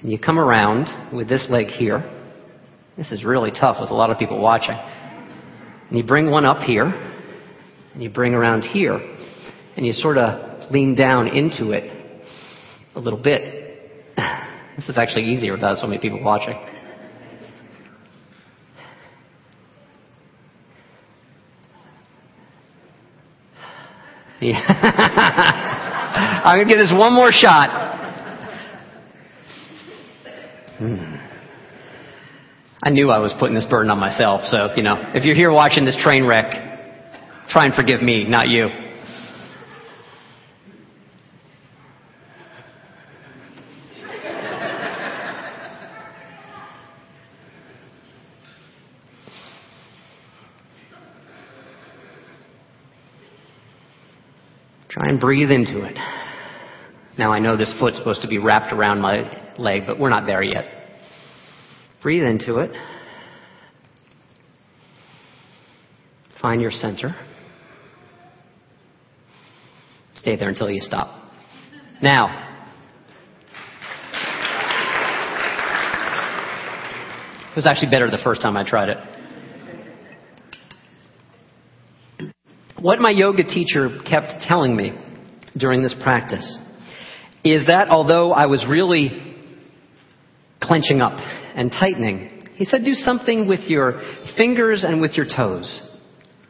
and 0.00 0.10
you 0.10 0.18
come 0.18 0.38
around 0.38 1.14
with 1.14 1.28
this 1.28 1.46
leg 1.50 1.66
here. 1.66 2.02
This 2.96 3.12
is 3.12 3.24
really 3.24 3.50
tough 3.50 3.76
with 3.80 3.90
a 3.90 3.94
lot 3.94 4.10
of 4.10 4.18
people 4.18 4.40
watching. 4.40 4.76
And 5.88 5.98
you 5.98 6.04
bring 6.04 6.30
one 6.30 6.44
up 6.44 6.62
here, 6.62 6.84
and 6.84 8.02
you 8.02 8.08
bring 8.08 8.34
around 8.34 8.62
here, 8.62 8.94
and 9.76 9.86
you 9.86 9.92
sort 9.92 10.18
of 10.18 10.70
lean 10.70 10.94
down 10.94 11.28
into 11.28 11.72
it 11.72 12.24
a 12.94 13.00
little 13.00 13.20
bit. 13.22 13.66
This 14.76 14.88
is 14.88 14.96
actually 14.96 15.24
easier 15.26 15.52
without 15.52 15.76
so 15.76 15.86
many 15.86 16.00
people 16.00 16.22
watching. 16.22 16.54
Yeah. 24.40 24.56
I'm 26.44 26.56
going 26.56 26.66
to 26.66 26.74
give 26.74 26.78
this 26.82 26.96
one 26.96 27.12
more 27.12 27.30
shot. 27.30 27.89
Hmm. 30.80 31.14
I 32.82 32.88
knew 32.88 33.10
I 33.10 33.18
was 33.18 33.34
putting 33.38 33.54
this 33.54 33.66
burden 33.66 33.90
on 33.90 33.98
myself, 33.98 34.46
so, 34.46 34.70
you 34.76 34.82
know, 34.82 35.12
if 35.14 35.24
you're 35.24 35.36
here 35.36 35.52
watching 35.52 35.84
this 35.84 35.98
train 36.02 36.24
wreck, 36.24 36.50
try 37.50 37.66
and 37.66 37.74
forgive 37.74 38.00
me, 38.00 38.24
not 38.26 38.48
you. 38.48 38.68
Try 54.88 55.08
and 55.10 55.20
breathe 55.20 55.50
into 55.50 55.84
it. 55.84 55.98
Now 57.18 57.32
I 57.32 57.38
know 57.38 57.58
this 57.58 57.74
foot's 57.78 57.98
supposed 57.98 58.22
to 58.22 58.28
be 58.28 58.38
wrapped 58.38 58.72
around 58.72 59.02
my 59.02 59.49
leg, 59.60 59.82
but 59.86 59.98
we're 59.98 60.10
not 60.10 60.26
there 60.26 60.42
yet. 60.42 60.64
Breathe 62.02 62.24
into 62.24 62.56
it. 62.58 62.70
Find 66.40 66.60
your 66.60 66.70
center. 66.70 67.14
Stay 70.14 70.36
there 70.36 70.48
until 70.48 70.70
you 70.70 70.80
stop. 70.80 71.30
Now, 72.02 72.48
it 77.50 77.56
was 77.56 77.66
actually 77.66 77.90
better 77.90 78.10
the 78.10 78.20
first 78.24 78.40
time 78.40 78.56
I 78.56 78.68
tried 78.68 78.88
it. 78.88 78.98
What 82.80 82.98
my 83.00 83.10
yoga 83.10 83.44
teacher 83.44 84.00
kept 84.08 84.40
telling 84.48 84.74
me 84.74 84.92
during 85.58 85.82
this 85.82 85.94
practice 86.02 86.58
is 87.44 87.66
that 87.66 87.88
although 87.90 88.32
I 88.32 88.46
was 88.46 88.64
really 88.66 89.29
clenching 90.70 91.00
up 91.00 91.18
and 91.18 91.72
tightening, 91.72 92.46
he 92.54 92.64
said 92.64 92.84
do 92.84 92.94
something 92.94 93.48
with 93.48 93.58
your 93.66 94.00
fingers 94.36 94.84
and 94.84 95.00
with 95.00 95.14
your 95.14 95.26
toes. 95.26 95.82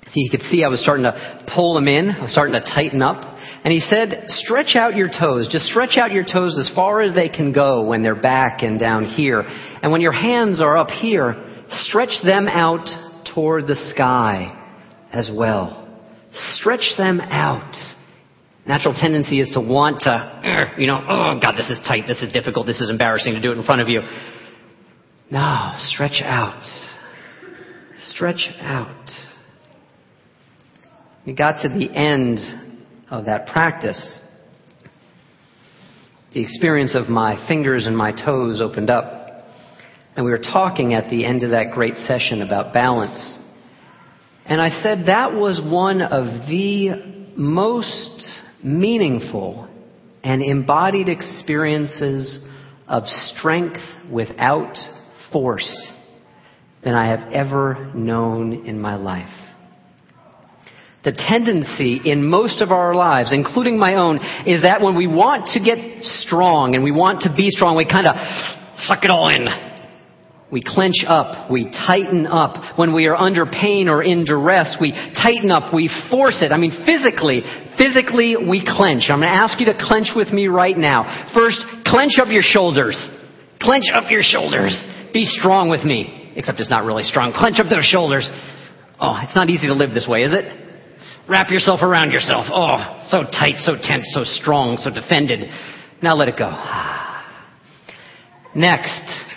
So 0.04 0.12
you 0.16 0.28
could 0.30 0.42
see 0.50 0.62
I 0.62 0.68
was 0.68 0.82
starting 0.82 1.04
to 1.04 1.46
pull 1.54 1.72
them 1.72 1.88
in, 1.88 2.10
I 2.10 2.22
was 2.22 2.32
starting 2.32 2.52
to 2.52 2.60
tighten 2.60 3.00
up. 3.00 3.16
And 3.64 3.72
he 3.72 3.80
said, 3.80 4.26
stretch 4.28 4.76
out 4.76 4.94
your 4.94 5.08
toes. 5.08 5.48
Just 5.50 5.66
stretch 5.66 5.96
out 5.96 6.12
your 6.12 6.24
toes 6.24 6.58
as 6.58 6.70
far 6.74 7.00
as 7.00 7.14
they 7.14 7.30
can 7.30 7.52
go 7.52 7.86
when 7.86 8.02
they're 8.02 8.20
back 8.20 8.62
and 8.62 8.78
down 8.78 9.06
here. 9.06 9.40
And 9.40 9.90
when 9.90 10.02
your 10.02 10.12
hands 10.12 10.60
are 10.60 10.76
up 10.76 10.88
here, 10.88 11.64
stretch 11.70 12.20
them 12.22 12.46
out 12.46 12.88
toward 13.34 13.66
the 13.66 13.76
sky 13.94 14.52
as 15.12 15.30
well. 15.34 15.98
Stretch 16.32 16.92
them 16.98 17.20
out. 17.20 17.74
Natural 18.66 18.94
tendency 18.94 19.40
is 19.40 19.50
to 19.54 19.60
want 19.60 20.00
to, 20.00 20.72
you 20.78 20.86
know, 20.86 21.00
oh 21.08 21.38
God, 21.40 21.56
this 21.56 21.70
is 21.70 21.80
tight, 21.86 22.04
this 22.06 22.22
is 22.22 22.32
difficult, 22.32 22.66
this 22.66 22.80
is 22.80 22.90
embarrassing 22.90 23.32
to 23.34 23.40
do 23.40 23.52
it 23.52 23.58
in 23.58 23.64
front 23.64 23.80
of 23.80 23.88
you. 23.88 24.00
No, 25.30 25.74
stretch 25.78 26.22
out. 26.24 26.64
Stretch 28.08 28.48
out. 28.60 29.10
We 31.26 31.34
got 31.34 31.62
to 31.62 31.68
the 31.68 31.90
end 31.94 32.38
of 33.10 33.26
that 33.26 33.46
practice. 33.46 34.18
The 36.34 36.42
experience 36.42 36.94
of 36.94 37.08
my 37.08 37.46
fingers 37.48 37.86
and 37.86 37.96
my 37.96 38.12
toes 38.12 38.60
opened 38.60 38.90
up. 38.90 39.44
And 40.16 40.24
we 40.24 40.30
were 40.30 40.38
talking 40.38 40.94
at 40.94 41.08
the 41.10 41.24
end 41.24 41.44
of 41.44 41.50
that 41.50 41.72
great 41.72 41.94
session 42.06 42.42
about 42.42 42.74
balance. 42.74 43.38
And 44.44 44.60
I 44.60 44.70
said 44.82 45.06
that 45.06 45.34
was 45.34 45.60
one 45.64 46.02
of 46.02 46.24
the 46.48 47.32
most 47.36 48.38
meaningful 48.62 49.68
and 50.22 50.42
embodied 50.42 51.08
experiences 51.08 52.38
of 52.86 53.06
strength 53.06 53.80
without 54.10 54.76
force 55.32 55.90
than 56.82 56.94
I 56.94 57.10
have 57.10 57.32
ever 57.32 57.90
known 57.94 58.66
in 58.66 58.80
my 58.80 58.96
life. 58.96 59.32
The 61.02 61.12
tendency 61.12 62.00
in 62.04 62.28
most 62.28 62.60
of 62.60 62.70
our 62.72 62.94
lives, 62.94 63.32
including 63.32 63.78
my 63.78 63.94
own, 63.94 64.16
is 64.46 64.62
that 64.62 64.82
when 64.82 64.96
we 64.96 65.06
want 65.06 65.48
to 65.54 65.60
get 65.60 66.04
strong 66.04 66.74
and 66.74 66.84
we 66.84 66.90
want 66.90 67.22
to 67.22 67.34
be 67.34 67.48
strong, 67.48 67.76
we 67.76 67.86
kind 67.86 68.06
of 68.06 68.16
suck 68.76 69.04
it 69.04 69.10
all 69.10 69.28
in. 69.34 69.69
We 70.52 70.62
clench 70.66 71.06
up, 71.06 71.48
we 71.48 71.70
tighten 71.70 72.26
up. 72.26 72.76
When 72.76 72.92
we 72.92 73.06
are 73.06 73.14
under 73.14 73.46
pain 73.46 73.88
or 73.88 74.02
in 74.02 74.24
duress, 74.24 74.76
we 74.80 74.90
tighten 74.90 75.50
up, 75.50 75.72
we 75.72 75.88
force 76.10 76.42
it. 76.42 76.50
I 76.50 76.58
mean, 76.58 76.74
physically, 76.84 77.42
physically 77.78 78.34
we 78.34 78.66
clench. 78.66 79.06
I'm 79.10 79.22
going 79.22 79.30
to 79.30 79.38
ask 79.38 79.60
you 79.60 79.66
to 79.66 79.78
clench 79.78 80.10
with 80.16 80.34
me 80.34 80.48
right 80.48 80.76
now. 80.76 81.30
First, 81.34 81.62
clench 81.86 82.18
up 82.18 82.28
your 82.28 82.42
shoulders. 82.42 82.98
Clench 83.62 83.84
up 83.94 84.10
your 84.10 84.22
shoulders. 84.22 84.74
Be 85.14 85.24
strong 85.24 85.70
with 85.70 85.84
me. 85.84 86.32
Except 86.34 86.58
it's 86.58 86.70
not 86.70 86.84
really 86.84 87.04
strong. 87.04 87.32
Clench 87.32 87.60
up 87.60 87.70
those 87.70 87.84
shoulders. 87.84 88.28
Oh, 88.98 89.20
it's 89.22 89.36
not 89.36 89.50
easy 89.50 89.68
to 89.68 89.74
live 89.74 89.94
this 89.94 90.08
way, 90.08 90.22
is 90.22 90.34
it? 90.34 90.50
Wrap 91.28 91.50
yourself 91.50 91.80
around 91.82 92.10
yourself. 92.10 92.46
Oh, 92.50 93.06
so 93.08 93.22
tight, 93.22 93.58
so 93.58 93.76
tense, 93.80 94.10
so 94.12 94.24
strong, 94.24 94.78
so 94.78 94.90
defended. 94.90 95.48
Now 96.02 96.16
let 96.16 96.28
it 96.28 96.36
go. 96.36 96.50
Next, 98.54 99.29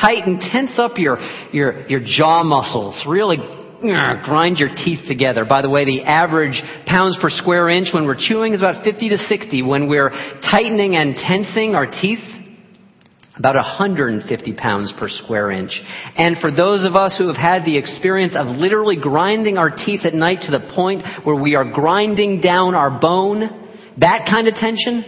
tighten, 0.00 0.40
tense 0.40 0.78
up 0.78 0.92
your, 0.96 1.18
your, 1.52 1.86
your 1.88 2.00
jaw 2.04 2.42
muscles. 2.42 3.02
Really 3.06 3.38
uh, 3.38 4.24
grind 4.24 4.58
your 4.58 4.70
teeth 4.74 5.06
together. 5.06 5.44
By 5.44 5.62
the 5.62 5.70
way, 5.70 5.84
the 5.84 6.02
average 6.02 6.60
pounds 6.86 7.16
per 7.20 7.30
square 7.30 7.68
inch 7.68 7.88
when 7.92 8.06
we're 8.06 8.18
chewing 8.18 8.54
is 8.54 8.60
about 8.60 8.84
50 8.84 9.10
to 9.10 9.18
60. 9.18 9.62
When 9.62 9.88
we're 9.88 10.10
tightening 10.50 10.96
and 10.96 11.14
tensing 11.14 11.74
our 11.74 11.86
teeth, 11.86 12.24
about 13.36 13.54
150 13.54 14.52
pounds 14.54 14.92
per 14.98 15.08
square 15.08 15.52
inch. 15.52 15.80
And 16.16 16.38
for 16.38 16.50
those 16.50 16.84
of 16.84 16.96
us 16.96 17.16
who 17.16 17.28
have 17.28 17.36
had 17.36 17.64
the 17.64 17.78
experience 17.78 18.34
of 18.36 18.48
literally 18.48 18.96
grinding 18.96 19.58
our 19.58 19.70
teeth 19.70 20.00
at 20.04 20.12
night 20.12 20.40
to 20.42 20.50
the 20.50 20.72
point 20.74 21.04
where 21.22 21.36
we 21.36 21.54
are 21.54 21.70
grinding 21.70 22.40
down 22.40 22.74
our 22.74 22.98
bone, 22.98 23.42
that 23.98 24.26
kind 24.28 24.48
of 24.48 24.54
tension, 24.54 25.04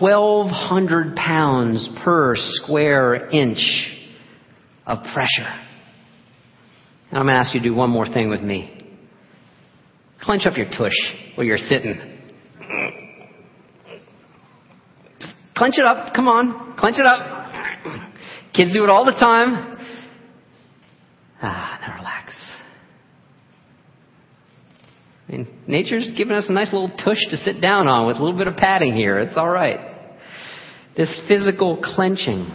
1200 0.00 1.16
pounds 1.16 1.88
per 2.04 2.34
square 2.36 3.30
inch 3.30 3.95
of 4.86 4.98
pressure. 5.12 5.50
I'm 7.12 7.22
going 7.22 7.26
to 7.28 7.32
ask 7.34 7.54
you 7.54 7.60
to 7.60 7.68
do 7.68 7.74
one 7.74 7.90
more 7.90 8.06
thing 8.06 8.28
with 8.28 8.40
me. 8.40 8.72
Clench 10.20 10.46
up 10.46 10.56
your 10.56 10.66
tush 10.66 10.96
where 11.36 11.46
you're 11.46 11.56
sitting. 11.56 12.00
Just 15.20 15.34
clench 15.56 15.74
it 15.78 15.84
up. 15.84 16.14
Come 16.14 16.28
on. 16.28 16.76
Clench 16.78 16.96
it 16.98 17.06
up. 17.06 17.44
Kids 18.54 18.72
do 18.72 18.84
it 18.84 18.90
all 18.90 19.04
the 19.04 19.12
time. 19.12 19.76
Ah, 21.42 21.78
now 21.80 21.96
relax. 21.98 22.34
I 25.28 25.32
mean, 25.32 25.62
nature's 25.66 26.12
giving 26.16 26.34
us 26.34 26.46
a 26.48 26.52
nice 26.52 26.72
little 26.72 26.90
tush 26.90 27.18
to 27.30 27.36
sit 27.36 27.60
down 27.60 27.88
on 27.88 28.06
with 28.06 28.16
a 28.16 28.24
little 28.24 28.38
bit 28.38 28.46
of 28.46 28.56
padding 28.56 28.94
here. 28.94 29.18
It's 29.18 29.36
all 29.36 29.48
right. 29.48 29.94
This 30.96 31.14
physical 31.28 31.82
clenching, 31.82 32.50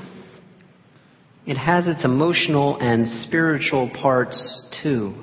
it 1.45 1.57
has 1.57 1.87
its 1.87 2.05
emotional 2.05 2.77
and 2.79 3.07
spiritual 3.23 3.89
parts 4.01 4.67
too. 4.83 5.15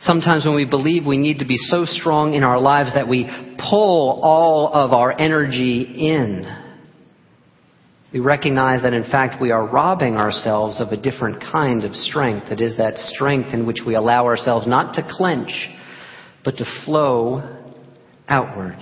Sometimes 0.00 0.44
when 0.44 0.56
we 0.56 0.64
believe 0.64 1.06
we 1.06 1.16
need 1.16 1.38
to 1.38 1.46
be 1.46 1.56
so 1.56 1.84
strong 1.84 2.34
in 2.34 2.42
our 2.42 2.60
lives 2.60 2.94
that 2.94 3.08
we 3.08 3.24
pull 3.70 4.20
all 4.22 4.72
of 4.72 4.92
our 4.92 5.12
energy 5.18 5.82
in 5.82 6.62
we 8.12 8.20
recognize 8.20 8.82
that 8.82 8.92
in 8.92 9.04
fact 9.04 9.40
we 9.40 9.50
are 9.50 9.66
robbing 9.66 10.16
ourselves 10.16 10.80
of 10.80 10.88
a 10.88 10.96
different 10.96 11.40
kind 11.40 11.82
of 11.82 11.94
strength. 11.94 12.48
It 12.50 12.60
is 12.60 12.76
that 12.76 12.98
strength 12.98 13.54
in 13.54 13.66
which 13.66 13.80
we 13.86 13.94
allow 13.94 14.26
ourselves 14.26 14.66
not 14.66 14.94
to 14.96 15.08
clench, 15.16 15.50
but 16.44 16.56
to 16.58 16.66
flow 16.84 17.58
outward. 18.28 18.76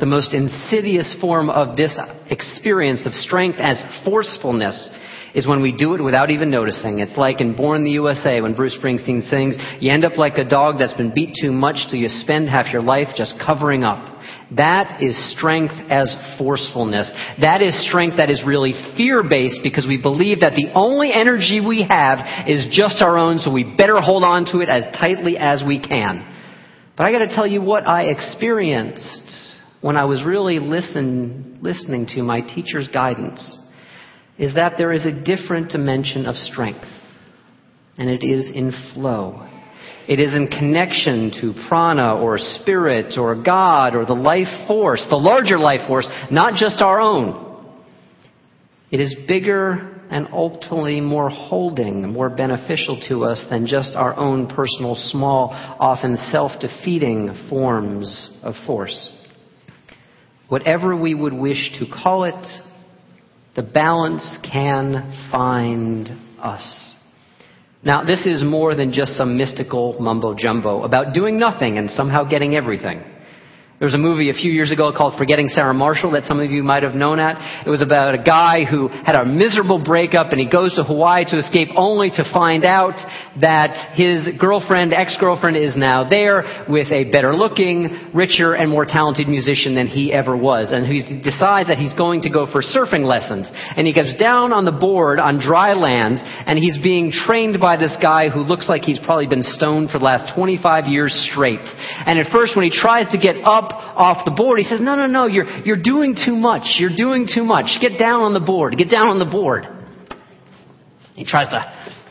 The 0.00 0.06
most 0.06 0.32
insidious 0.32 1.14
form 1.20 1.50
of 1.50 1.76
this 1.76 1.98
experience 2.30 3.06
of 3.06 3.12
strength 3.12 3.58
as 3.60 3.82
forcefulness 4.04 4.90
is 5.36 5.46
when 5.46 5.60
we 5.60 5.70
do 5.70 5.94
it 5.94 6.00
without 6.02 6.30
even 6.30 6.50
noticing. 6.50 6.98
It's 6.98 7.16
like 7.16 7.42
in 7.42 7.54
Born 7.54 7.80
in 7.80 7.84
the 7.84 7.90
USA 7.92 8.40
when 8.40 8.54
Bruce 8.54 8.76
Springsteen 8.82 9.28
sings, 9.28 9.54
you 9.80 9.92
end 9.92 10.06
up 10.06 10.16
like 10.16 10.38
a 10.38 10.48
dog 10.48 10.76
that's 10.78 10.94
been 10.94 11.12
beat 11.14 11.36
too 11.38 11.52
much 11.52 11.76
so 11.88 11.96
you 11.96 12.08
spend 12.08 12.48
half 12.48 12.72
your 12.72 12.80
life 12.80 13.08
just 13.14 13.34
covering 13.38 13.84
up 13.84 14.18
That 14.56 15.02
is 15.02 15.14
strength 15.36 15.74
as 15.90 16.16
forcefulness. 16.38 17.12
That 17.40 17.60
is 17.60 17.86
strength 17.86 18.16
that 18.16 18.30
is 18.30 18.42
really 18.46 18.72
fear-based 18.96 19.60
because 19.62 19.86
we 19.86 20.00
believe 20.00 20.40
that 20.40 20.54
the 20.54 20.72
only 20.74 21.10
energy 21.12 21.60
we 21.60 21.86
have 21.88 22.48
is 22.48 22.66
just 22.70 23.02
our 23.02 23.18
own, 23.18 23.38
so 23.38 23.52
we 23.52 23.76
better 23.76 24.00
hold 24.00 24.24
on 24.24 24.46
to 24.52 24.60
it 24.60 24.70
as 24.70 24.84
tightly 24.96 25.36
as 25.36 25.62
we 25.66 25.78
can. 25.78 26.32
But 26.96 27.08
I 27.08 27.12
gotta 27.12 27.34
tell 27.34 27.46
you 27.46 27.60
what 27.60 27.86
I 27.86 28.04
experienced 28.04 29.36
when 29.82 29.96
I 29.98 30.06
was 30.06 30.24
really 30.24 30.60
listen, 30.60 31.58
listening 31.60 32.06
to 32.14 32.22
my 32.22 32.40
teacher's 32.40 32.88
guidance 32.88 33.58
is 34.38 34.54
that 34.54 34.74
there 34.76 34.92
is 34.92 35.06
a 35.06 35.12
different 35.12 35.70
dimension 35.70 36.26
of 36.26 36.36
strength. 36.36 36.86
And 37.98 38.10
it 38.10 38.22
is 38.22 38.50
in 38.54 38.72
flow. 38.92 39.48
It 40.08 40.20
is 40.20 40.34
in 40.34 40.48
connection 40.48 41.32
to 41.40 41.54
prana 41.68 42.16
or 42.16 42.38
spirit 42.38 43.18
or 43.18 43.42
God 43.42 43.96
or 43.96 44.04
the 44.04 44.14
life 44.14 44.68
force, 44.68 45.04
the 45.08 45.16
larger 45.16 45.58
life 45.58 45.86
force, 45.88 46.08
not 46.30 46.54
just 46.54 46.80
our 46.80 47.00
own. 47.00 47.44
It 48.90 49.00
is 49.00 49.16
bigger 49.26 49.94
and 50.10 50.28
ultimately 50.32 51.00
more 51.00 51.28
holding, 51.28 52.12
more 52.12 52.30
beneficial 52.30 53.00
to 53.08 53.24
us 53.24 53.44
than 53.50 53.66
just 53.66 53.94
our 53.94 54.16
own 54.16 54.46
personal, 54.46 54.94
small, 54.94 55.48
often 55.52 56.16
self-defeating 56.30 57.48
forms 57.48 58.30
of 58.42 58.54
force. 58.66 59.10
Whatever 60.48 60.96
we 60.96 61.14
would 61.14 61.32
wish 61.32 61.72
to 61.80 61.86
call 61.86 62.24
it, 62.24 62.46
the 63.56 63.62
balance 63.62 64.36
can 64.48 65.28
find 65.32 66.08
us. 66.38 66.94
Now, 67.82 68.04
this 68.04 68.26
is 68.26 68.44
more 68.44 68.74
than 68.74 68.92
just 68.92 69.16
some 69.16 69.38
mystical 69.38 69.96
mumbo 69.98 70.34
jumbo 70.34 70.82
about 70.82 71.14
doing 71.14 71.38
nothing 71.38 71.78
and 71.78 71.90
somehow 71.90 72.24
getting 72.24 72.54
everything. 72.54 73.02
There 73.78 73.84
was 73.84 73.94
a 73.94 73.98
movie 73.98 74.30
a 74.30 74.32
few 74.32 74.50
years 74.50 74.72
ago 74.72 74.90
called 74.96 75.18
Forgetting 75.18 75.48
Sarah 75.48 75.74
Marshall 75.74 76.12
that 76.12 76.24
some 76.24 76.40
of 76.40 76.50
you 76.50 76.62
might 76.62 76.82
have 76.82 76.94
known 76.94 77.20
at. 77.20 77.66
It 77.66 77.68
was 77.68 77.82
about 77.82 78.14
a 78.14 78.22
guy 78.22 78.64
who 78.64 78.88
had 78.88 79.16
a 79.16 79.26
miserable 79.26 79.84
breakup 79.84 80.32
and 80.32 80.40
he 80.40 80.48
goes 80.48 80.74
to 80.76 80.82
Hawaii 80.82 81.26
to 81.26 81.36
escape 81.36 81.68
only 81.76 82.08
to 82.08 82.24
find 82.32 82.64
out 82.64 82.96
that 83.42 83.92
his 83.92 84.28
girlfriend, 84.40 84.94
ex-girlfriend 84.94 85.58
is 85.58 85.76
now 85.76 86.08
there 86.08 86.64
with 86.70 86.90
a 86.90 87.04
better 87.12 87.36
looking, 87.36 88.12
richer, 88.14 88.54
and 88.54 88.70
more 88.70 88.86
talented 88.86 89.28
musician 89.28 89.74
than 89.74 89.88
he 89.88 90.10
ever 90.10 90.34
was. 90.34 90.72
And 90.72 90.86
he 90.86 91.20
decides 91.20 91.68
that 91.68 91.76
he's 91.76 91.92
going 91.92 92.22
to 92.22 92.30
go 92.30 92.50
for 92.50 92.62
surfing 92.62 93.04
lessons. 93.04 93.46
And 93.76 93.86
he 93.86 93.92
goes 93.92 94.14
down 94.16 94.54
on 94.54 94.64
the 94.64 94.72
board 94.72 95.20
on 95.20 95.38
dry 95.38 95.74
land 95.74 96.20
and 96.24 96.58
he's 96.58 96.78
being 96.78 97.12
trained 97.12 97.60
by 97.60 97.76
this 97.76 97.94
guy 98.00 98.30
who 98.30 98.40
looks 98.40 98.70
like 98.70 98.84
he's 98.84 99.00
probably 99.00 99.26
been 99.26 99.42
stoned 99.42 99.90
for 99.90 99.98
the 99.98 100.04
last 100.06 100.34
25 100.34 100.86
years 100.86 101.12
straight. 101.30 101.60
And 101.60 102.18
at 102.18 102.32
first 102.32 102.56
when 102.56 102.64
he 102.64 102.72
tries 102.72 103.12
to 103.12 103.18
get 103.18 103.36
up 103.44 103.65
off 103.72 104.24
the 104.24 104.30
board. 104.30 104.58
He 104.58 104.64
says, 104.64 104.80
no, 104.80 104.94
no, 104.94 105.06
no, 105.06 105.26
you're, 105.26 105.46
you're 105.64 105.82
doing 105.82 106.14
too 106.14 106.36
much. 106.36 106.76
You're 106.78 106.94
doing 106.94 107.26
too 107.32 107.44
much. 107.44 107.66
Get 107.80 107.98
down 107.98 108.22
on 108.22 108.34
the 108.34 108.40
board. 108.40 108.76
Get 108.76 108.90
down 108.90 109.08
on 109.08 109.18
the 109.18 109.24
board. 109.24 109.66
He 111.14 111.24
tries 111.24 111.48
to 111.48 111.60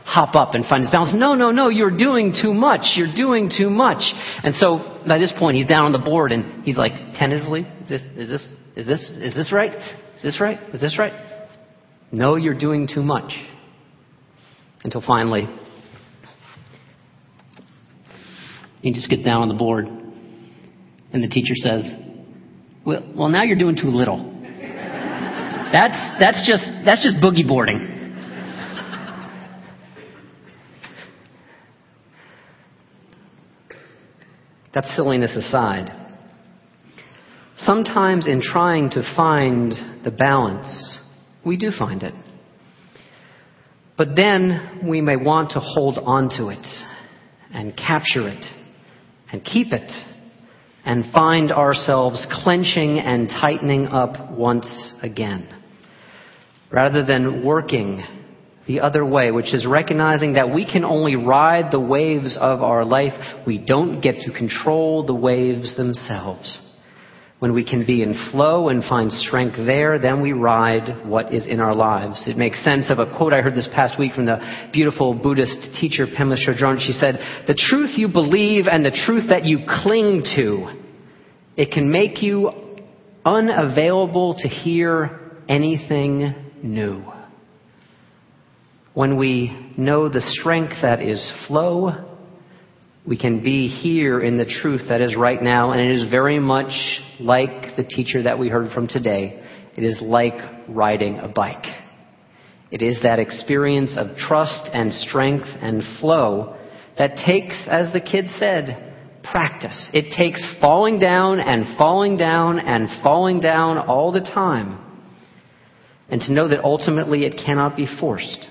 hop 0.05 0.35
up 0.35 0.53
and 0.53 0.65
find 0.65 0.83
his 0.83 0.91
balance. 0.91 1.13
No, 1.15 1.33
no, 1.33 1.51
no, 1.51 1.69
you're 1.69 1.95
doing 1.95 2.33
too 2.39 2.53
much. 2.53 2.93
You're 2.95 3.13
doing 3.13 3.51
too 3.55 3.69
much. 3.69 4.01
And 4.43 4.55
so 4.55 5.01
by 5.07 5.17
this 5.17 5.33
point, 5.37 5.57
he's 5.57 5.67
down 5.67 5.85
on 5.85 5.91
the 5.91 5.99
board 5.99 6.31
and 6.31 6.63
he's 6.63 6.77
like, 6.77 6.93
tentatively, 7.17 7.61
is 7.61 7.89
this, 7.89 8.01
is 8.15 8.29
this, 8.29 8.53
is 8.75 8.87
this, 8.87 9.11
is 9.21 9.35
this 9.35 9.51
right? 9.51 9.73
Is 10.15 10.21
this 10.21 10.39
right? 10.39 10.59
Is 10.73 10.81
this 10.81 10.97
right? 10.97 11.13
No, 12.11 12.35
you're 12.35 12.57
doing 12.57 12.87
too 12.87 13.03
much. 13.03 13.31
Until 14.83 15.01
finally, 15.01 15.47
he 18.81 18.93
just 18.93 19.09
gets 19.09 19.23
down 19.23 19.41
on 19.41 19.47
the 19.47 19.55
board 19.55 19.87
and 21.13 21.23
the 21.23 21.27
teacher 21.27 21.53
says, 21.55 21.93
well, 22.85 23.03
well 23.15 23.29
now 23.29 23.43
you're 23.43 23.57
doing 23.57 23.75
too 23.75 23.89
little. 23.89 24.31
That's, 25.71 26.19
that's 26.19 26.47
just, 26.47 26.63
that's 26.85 27.03
just 27.03 27.17
boogie 27.17 27.47
boarding. 27.47 27.91
That 34.73 34.85
silliness 34.95 35.35
aside, 35.35 35.89
sometimes 37.57 38.27
in 38.27 38.41
trying 38.41 38.89
to 38.91 39.13
find 39.15 39.71
the 40.03 40.11
balance, 40.11 40.99
we 41.45 41.57
do 41.57 41.71
find 41.77 42.03
it. 42.03 42.13
But 43.97 44.09
then 44.15 44.81
we 44.87 45.01
may 45.01 45.15
want 45.15 45.51
to 45.51 45.59
hold 45.59 45.97
on 45.97 46.29
to 46.37 46.49
it 46.49 46.67
and 47.53 47.75
capture 47.75 48.27
it 48.27 48.45
and 49.31 49.43
keep 49.43 49.71
it 49.71 49.89
and 50.85 51.11
find 51.11 51.51
ourselves 51.51 52.25
clenching 52.43 52.99
and 52.99 53.27
tightening 53.27 53.87
up 53.87 54.31
once 54.31 54.93
again. 55.01 55.49
Rather 56.71 57.03
than 57.03 57.43
working 57.43 58.03
the 58.67 58.79
other 58.79 59.05
way, 59.05 59.31
which 59.31 59.53
is 59.53 59.65
recognizing 59.67 60.33
that 60.33 60.53
we 60.53 60.65
can 60.65 60.83
only 60.83 61.15
ride 61.15 61.71
the 61.71 61.79
waves 61.79 62.37
of 62.39 62.61
our 62.61 62.83
life. 62.83 63.13
We 63.45 63.59
don't 63.59 64.01
get 64.01 64.21
to 64.21 64.31
control 64.31 65.05
the 65.05 65.13
waves 65.13 65.75
themselves. 65.75 66.59
When 67.45 67.53
we 67.53 67.63
can 67.63 67.85
be 67.85 68.01
in 68.01 68.15
flow 68.31 68.69
and 68.69 68.83
find 68.83 69.11
strength 69.11 69.55
there, 69.55 69.99
then 69.99 70.19
we 70.19 70.33
ride 70.33 71.05
what 71.05 71.31
is 71.31 71.45
in 71.45 71.59
our 71.59 71.75
lives. 71.75 72.23
It 72.25 72.37
makes 72.37 72.63
sense 72.63 72.89
of 72.89 72.97
a 72.97 73.05
quote 73.15 73.33
I 73.33 73.41
heard 73.41 73.53
this 73.53 73.69
past 73.71 73.99
week 73.99 74.13
from 74.13 74.25
the 74.25 74.39
beautiful 74.73 75.13
Buddhist 75.13 75.75
teacher 75.79 76.07
Pema 76.07 76.37
Chodron. 76.43 76.79
She 76.79 76.91
said, 76.91 77.19
the 77.45 77.53
truth 77.53 77.99
you 77.99 78.07
believe 78.07 78.65
and 78.65 78.83
the 78.83 78.89
truth 79.05 79.29
that 79.29 79.45
you 79.45 79.59
cling 79.83 80.23
to, 80.35 80.73
it 81.55 81.69
can 81.71 81.91
make 81.91 82.23
you 82.23 82.49
unavailable 83.23 84.37
to 84.39 84.47
hear 84.47 85.19
anything 85.47 86.33
new. 86.63 87.03
When 88.95 89.17
we 89.17 89.71
know 89.77 90.09
the 90.09 90.21
strength 90.21 90.77
that 90.81 90.99
is 90.99 91.31
flow, 91.47 92.11
we 93.05 93.19
can 93.19 93.43
be 93.43 93.67
here 93.67 94.19
in 94.19 94.39
the 94.39 94.45
truth 94.45 94.89
that 94.89 94.99
is 94.99 95.15
right 95.15 95.39
now, 95.39 95.73
and 95.73 95.79
it 95.79 95.91
is 95.91 96.09
very 96.09 96.39
much 96.39 96.71
like 97.19 97.75
the 97.77 97.83
teacher 97.83 98.23
that 98.23 98.39
we 98.39 98.49
heard 98.49 98.71
from 98.71 98.87
today. 98.87 99.41
It 99.75 99.83
is 99.83 99.99
like 100.01 100.35
riding 100.67 101.19
a 101.19 101.27
bike. 101.27 101.65
It 102.71 102.81
is 102.81 102.99
that 103.03 103.19
experience 103.19 103.95
of 103.97 104.17
trust 104.17 104.69
and 104.73 104.93
strength 104.93 105.47
and 105.61 105.83
flow 105.99 106.57
that 106.97 107.17
takes, 107.25 107.67
as 107.69 107.91
the 107.93 108.01
kid 108.01 108.25
said, 108.37 108.93
practice. 109.23 109.89
It 109.93 110.15
takes 110.15 110.43
falling 110.61 110.99
down 110.99 111.39
and 111.39 111.77
falling 111.77 112.17
down 112.17 112.59
and 112.59 112.89
falling 113.03 113.39
down 113.39 113.77
all 113.77 114.11
the 114.11 114.21
time. 114.21 114.81
And 116.09 116.21
to 116.21 116.33
know 116.33 116.47
that 116.47 116.63
ultimately 116.63 117.25
it 117.25 117.35
cannot 117.45 117.75
be 117.75 117.87
forced. 117.99 118.47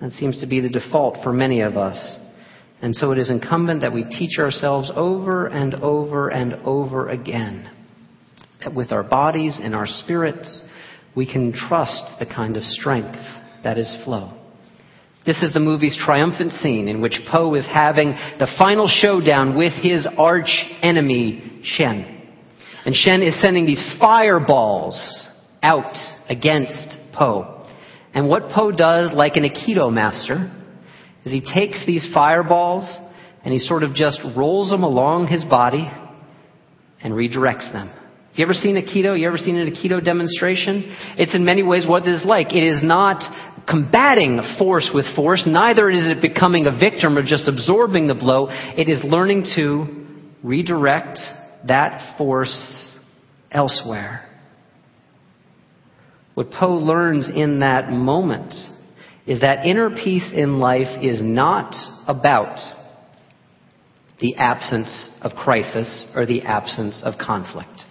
That 0.00 0.12
seems 0.12 0.40
to 0.40 0.46
be 0.46 0.60
the 0.60 0.68
default 0.68 1.22
for 1.24 1.32
many 1.32 1.62
of 1.62 1.76
us. 1.76 2.18
And 2.86 2.94
so 2.94 3.10
it 3.10 3.18
is 3.18 3.30
incumbent 3.30 3.80
that 3.80 3.92
we 3.92 4.04
teach 4.04 4.38
ourselves 4.38 4.92
over 4.94 5.48
and 5.48 5.74
over 5.74 6.28
and 6.28 6.54
over 6.64 7.08
again 7.08 7.68
that 8.60 8.76
with 8.76 8.92
our 8.92 9.02
bodies 9.02 9.58
and 9.60 9.74
our 9.74 9.88
spirits, 9.88 10.60
we 11.16 11.26
can 11.26 11.52
trust 11.52 12.14
the 12.20 12.26
kind 12.26 12.56
of 12.56 12.62
strength 12.62 13.18
that 13.64 13.76
is 13.76 13.92
flow. 14.04 14.40
This 15.26 15.42
is 15.42 15.52
the 15.52 15.58
movie's 15.58 15.98
triumphant 16.00 16.52
scene 16.52 16.86
in 16.86 17.00
which 17.00 17.18
Po 17.28 17.56
is 17.56 17.66
having 17.66 18.10
the 18.38 18.54
final 18.56 18.86
showdown 18.86 19.58
with 19.58 19.72
his 19.72 20.06
arch 20.16 20.64
enemy, 20.80 21.62
Shen. 21.64 22.22
And 22.84 22.94
Shen 22.94 23.20
is 23.20 23.42
sending 23.42 23.66
these 23.66 23.84
fireballs 23.98 25.26
out 25.60 25.96
against 26.28 26.96
Po. 27.12 27.66
And 28.14 28.28
what 28.28 28.50
Po 28.50 28.70
does, 28.70 29.10
like 29.12 29.34
an 29.34 29.42
Aikido 29.42 29.92
master, 29.92 30.52
is 31.26 31.32
he 31.32 31.42
takes 31.42 31.84
these 31.84 32.08
fireballs 32.14 32.90
and 33.44 33.52
he 33.52 33.58
sort 33.58 33.82
of 33.82 33.94
just 33.94 34.20
rolls 34.36 34.70
them 34.70 34.84
along 34.84 35.26
his 35.26 35.44
body 35.44 35.90
and 37.02 37.12
redirects 37.12 37.70
them. 37.72 37.88
Have 37.88 38.36
You 38.36 38.44
ever 38.44 38.54
seen 38.54 38.76
a 38.76 38.82
Aikido? 38.82 39.18
You 39.18 39.26
ever 39.26 39.36
seen 39.36 39.56
an 39.56 39.68
Aikido 39.68 40.02
demonstration? 40.04 40.84
It's 41.18 41.34
in 41.34 41.44
many 41.44 41.64
ways 41.64 41.84
what 41.86 42.06
it 42.06 42.12
is 42.14 42.24
like. 42.24 42.54
It 42.54 42.62
is 42.62 42.82
not 42.82 43.22
combating 43.68 44.40
force 44.56 44.90
with 44.94 45.04
force, 45.16 45.42
neither 45.44 45.90
is 45.90 46.06
it 46.06 46.22
becoming 46.22 46.66
a 46.66 46.78
victim 46.78 47.18
or 47.18 47.22
just 47.22 47.48
absorbing 47.48 48.06
the 48.06 48.14
blow. 48.14 48.46
It 48.50 48.88
is 48.88 49.02
learning 49.02 49.46
to 49.56 50.06
redirect 50.44 51.18
that 51.66 52.16
force 52.16 52.94
elsewhere. 53.50 54.28
What 56.34 56.52
Po 56.52 56.74
learns 56.74 57.28
in 57.28 57.60
that 57.60 57.90
moment 57.90 58.54
is 59.26 59.40
that 59.40 59.66
inner 59.66 59.90
peace 59.90 60.30
in 60.32 60.60
life 60.60 61.02
is 61.02 61.20
not 61.22 61.74
about 62.06 62.58
the 64.20 64.36
absence 64.36 65.08
of 65.20 65.32
crisis 65.32 66.04
or 66.14 66.26
the 66.26 66.42
absence 66.42 67.02
of 67.04 67.18
conflict. 67.18 67.82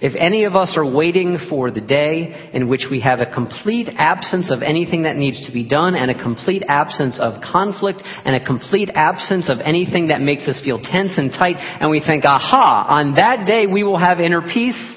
If 0.00 0.12
any 0.16 0.44
of 0.44 0.54
us 0.54 0.74
are 0.76 0.88
waiting 0.88 1.38
for 1.50 1.72
the 1.72 1.80
day 1.80 2.50
in 2.52 2.68
which 2.68 2.86
we 2.88 3.00
have 3.00 3.18
a 3.18 3.34
complete 3.34 3.88
absence 3.96 4.52
of 4.52 4.62
anything 4.62 5.02
that 5.02 5.16
needs 5.16 5.44
to 5.46 5.52
be 5.52 5.68
done 5.68 5.96
and 5.96 6.08
a 6.08 6.22
complete 6.22 6.62
absence 6.68 7.18
of 7.18 7.42
conflict 7.42 8.02
and 8.04 8.36
a 8.36 8.44
complete 8.44 8.90
absence 8.94 9.50
of 9.50 9.58
anything 9.58 10.08
that 10.08 10.20
makes 10.20 10.46
us 10.46 10.60
feel 10.62 10.80
tense 10.80 11.18
and 11.18 11.32
tight 11.32 11.56
and 11.58 11.90
we 11.90 12.00
think, 12.00 12.24
aha, 12.24 12.86
on 12.88 13.16
that 13.16 13.44
day 13.44 13.66
we 13.66 13.82
will 13.82 13.98
have 13.98 14.20
inner 14.20 14.40
peace, 14.40 14.96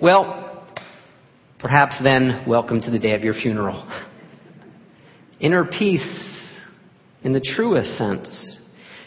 well, 0.00 0.64
perhaps 1.58 1.98
then 2.02 2.44
welcome 2.46 2.80
to 2.80 2.90
the 2.90 2.98
day 2.98 3.12
of 3.12 3.22
your 3.22 3.34
funeral. 3.34 3.86
Inner 5.40 5.64
peace, 5.64 6.58
in 7.22 7.32
the 7.32 7.40
truest 7.40 7.96
sense, 7.96 8.56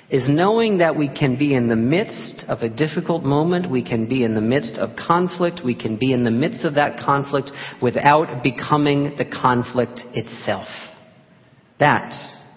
is 0.10 0.28
knowing 0.28 0.80
that 0.80 0.98
we 0.98 1.08
can 1.08 1.38
be 1.38 1.54
in 1.54 1.68
the 1.68 1.76
midst 1.76 2.44
of 2.48 2.60
a 2.60 2.70
difficult 2.70 3.24
moment, 3.24 3.70
we 3.70 3.84
can 3.84 4.08
be 4.08 4.24
in 4.24 4.36
the 4.36 4.42
midst 4.42 4.76
of 4.78 4.90
conflict, 4.96 5.62
we 5.64 5.76
can 5.76 5.98
be 5.98 6.12
in 6.12 6.24
the 6.24 6.32
midst 6.32 6.66
of 6.66 6.76
that 6.76 7.00
conflict 7.00 7.52
without 7.82 8.44
becoming 8.44 9.16
the 9.18 9.26
conflict 9.26 10.02
itself. 10.14 10.68
That 11.80 12.14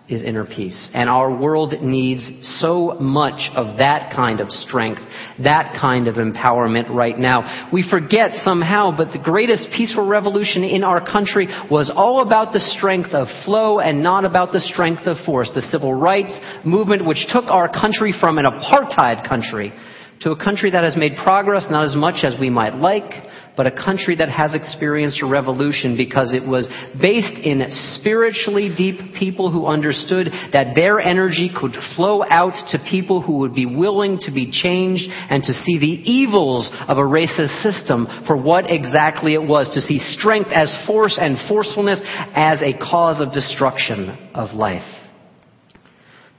is 0.09 0.23
inner 0.23 0.45
peace. 0.45 0.91
And 0.93 1.09
our 1.09 1.35
world 1.35 1.73
needs 1.83 2.31
so 2.61 2.97
much 3.01 3.51
of 3.55 3.79
that 3.79 4.13
kind 4.15 4.41
of 4.41 4.51
strength, 4.51 5.01
that 5.43 5.79
kind 5.81 6.09
of 6.09 6.17
empowerment 6.17 6.91
right 6.91 7.19
now. 7.19 7.71
We 7.73 7.89
forget 7.89 8.33
somehow, 8.43 8.95
but 8.97 9.13
the 9.13 9.23
greatest 9.23 9.69
peaceful 9.75 10.07
revolution 10.07 10.63
in 10.63 10.85
our 10.85 11.05
country 11.05 11.47
was 11.71 11.91
all 11.95 12.21
about 12.21 12.53
the 12.53 12.61
strength 12.61 13.11
of 13.15 13.29
flow 13.45 13.79
and 13.79 14.03
not 14.03 14.27
about 14.27 14.53
the 14.53 14.61
strength 14.61 15.07
of 15.07 15.17
force. 15.25 15.51
The 15.55 15.63
civil 15.63 15.95
rights 15.95 16.39
movement, 16.65 17.07
which 17.07 17.27
took 17.33 17.45
our 17.47 17.69
country 17.69 18.13
from 18.19 18.37
an 18.37 18.45
apartheid 18.45 19.27
country 19.27 19.73
to 20.21 20.31
a 20.31 20.37
country 20.37 20.71
that 20.71 20.85
has 20.85 20.97
made 20.97 21.13
progress, 21.23 21.67
not 21.71 21.85
as 21.85 21.97
much 21.97 22.25
as 22.25 22.35
we 22.39 22.51
might 22.51 22.75
like, 22.75 23.11
but 23.57 23.67
a 23.67 23.71
country 23.71 24.17
that 24.17 24.29
has 24.29 24.55
experienced 24.55 25.23
a 25.23 25.27
revolution 25.27 25.97
because 25.97 26.33
it 26.35 26.45
was 26.45 26.69
based 27.01 27.39
in 27.39 27.63
spiritually 27.99 28.73
deep 28.77 29.15
people 29.15 29.51
who 29.51 29.67
understood 29.67 30.29
that 30.53 30.75
their 30.75 30.99
energy 30.99 31.51
could 31.55 31.73
flow 31.95 32.25
out 32.25 32.55
to 32.71 32.79
people 32.91 33.23
who 33.23 33.39
would 33.39 33.55
be 33.55 33.67
willing 33.67 34.19
to 34.19 34.33
be 34.33 34.51
changed 34.51 35.05
and 35.09 35.43
to 35.45 35.53
see 35.53 35.79
the 35.79 35.87
evils 35.87 36.69
of 36.89 36.99
a 36.99 37.03
racist 37.03 37.63
system 37.63 38.07
for 38.27 38.37
what 38.37 38.71
exactly 38.71 39.35
it 39.35 39.43
was, 39.43 39.71
to 39.75 39.81
see 39.81 39.99
strength 39.99 40.51
as 40.53 40.75
force 40.87 41.19
and 41.21 41.37
forcefulness 41.49 42.01
as 42.35 42.61
a 42.61 42.77
cause 42.77 43.21
of 43.21 43.33
destruction 43.33 44.11
of 44.35 44.55
life. 44.55 44.83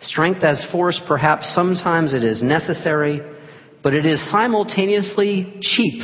Strength 0.01 0.43
as 0.43 0.65
force, 0.71 1.01
perhaps 1.08 1.54
sometimes 1.56 2.13
it 2.13 2.23
is 2.23 2.43
necessary, 2.43 3.21
but 3.82 3.93
it 3.93 4.06
is 4.06 4.19
simultaneously 4.30 5.58
cheap 5.62 6.01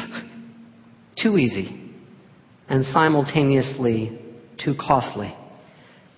too 1.16 1.38
easy 1.38 1.92
and 2.70 2.86
simultaneously 2.86 4.20
too 4.64 4.76
costly 4.76 5.36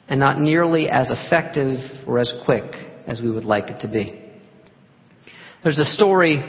and 0.07 0.19
not 0.19 0.39
nearly 0.39 0.89
as 0.89 1.09
effective 1.09 1.77
or 2.05 2.19
as 2.19 2.33
quick 2.45 2.75
as 3.07 3.21
we 3.21 3.31
would 3.31 3.45
like 3.45 3.69
it 3.69 3.81
to 3.81 3.87
be. 3.87 4.19
There's 5.63 5.79
a 5.79 5.85
story 5.85 6.41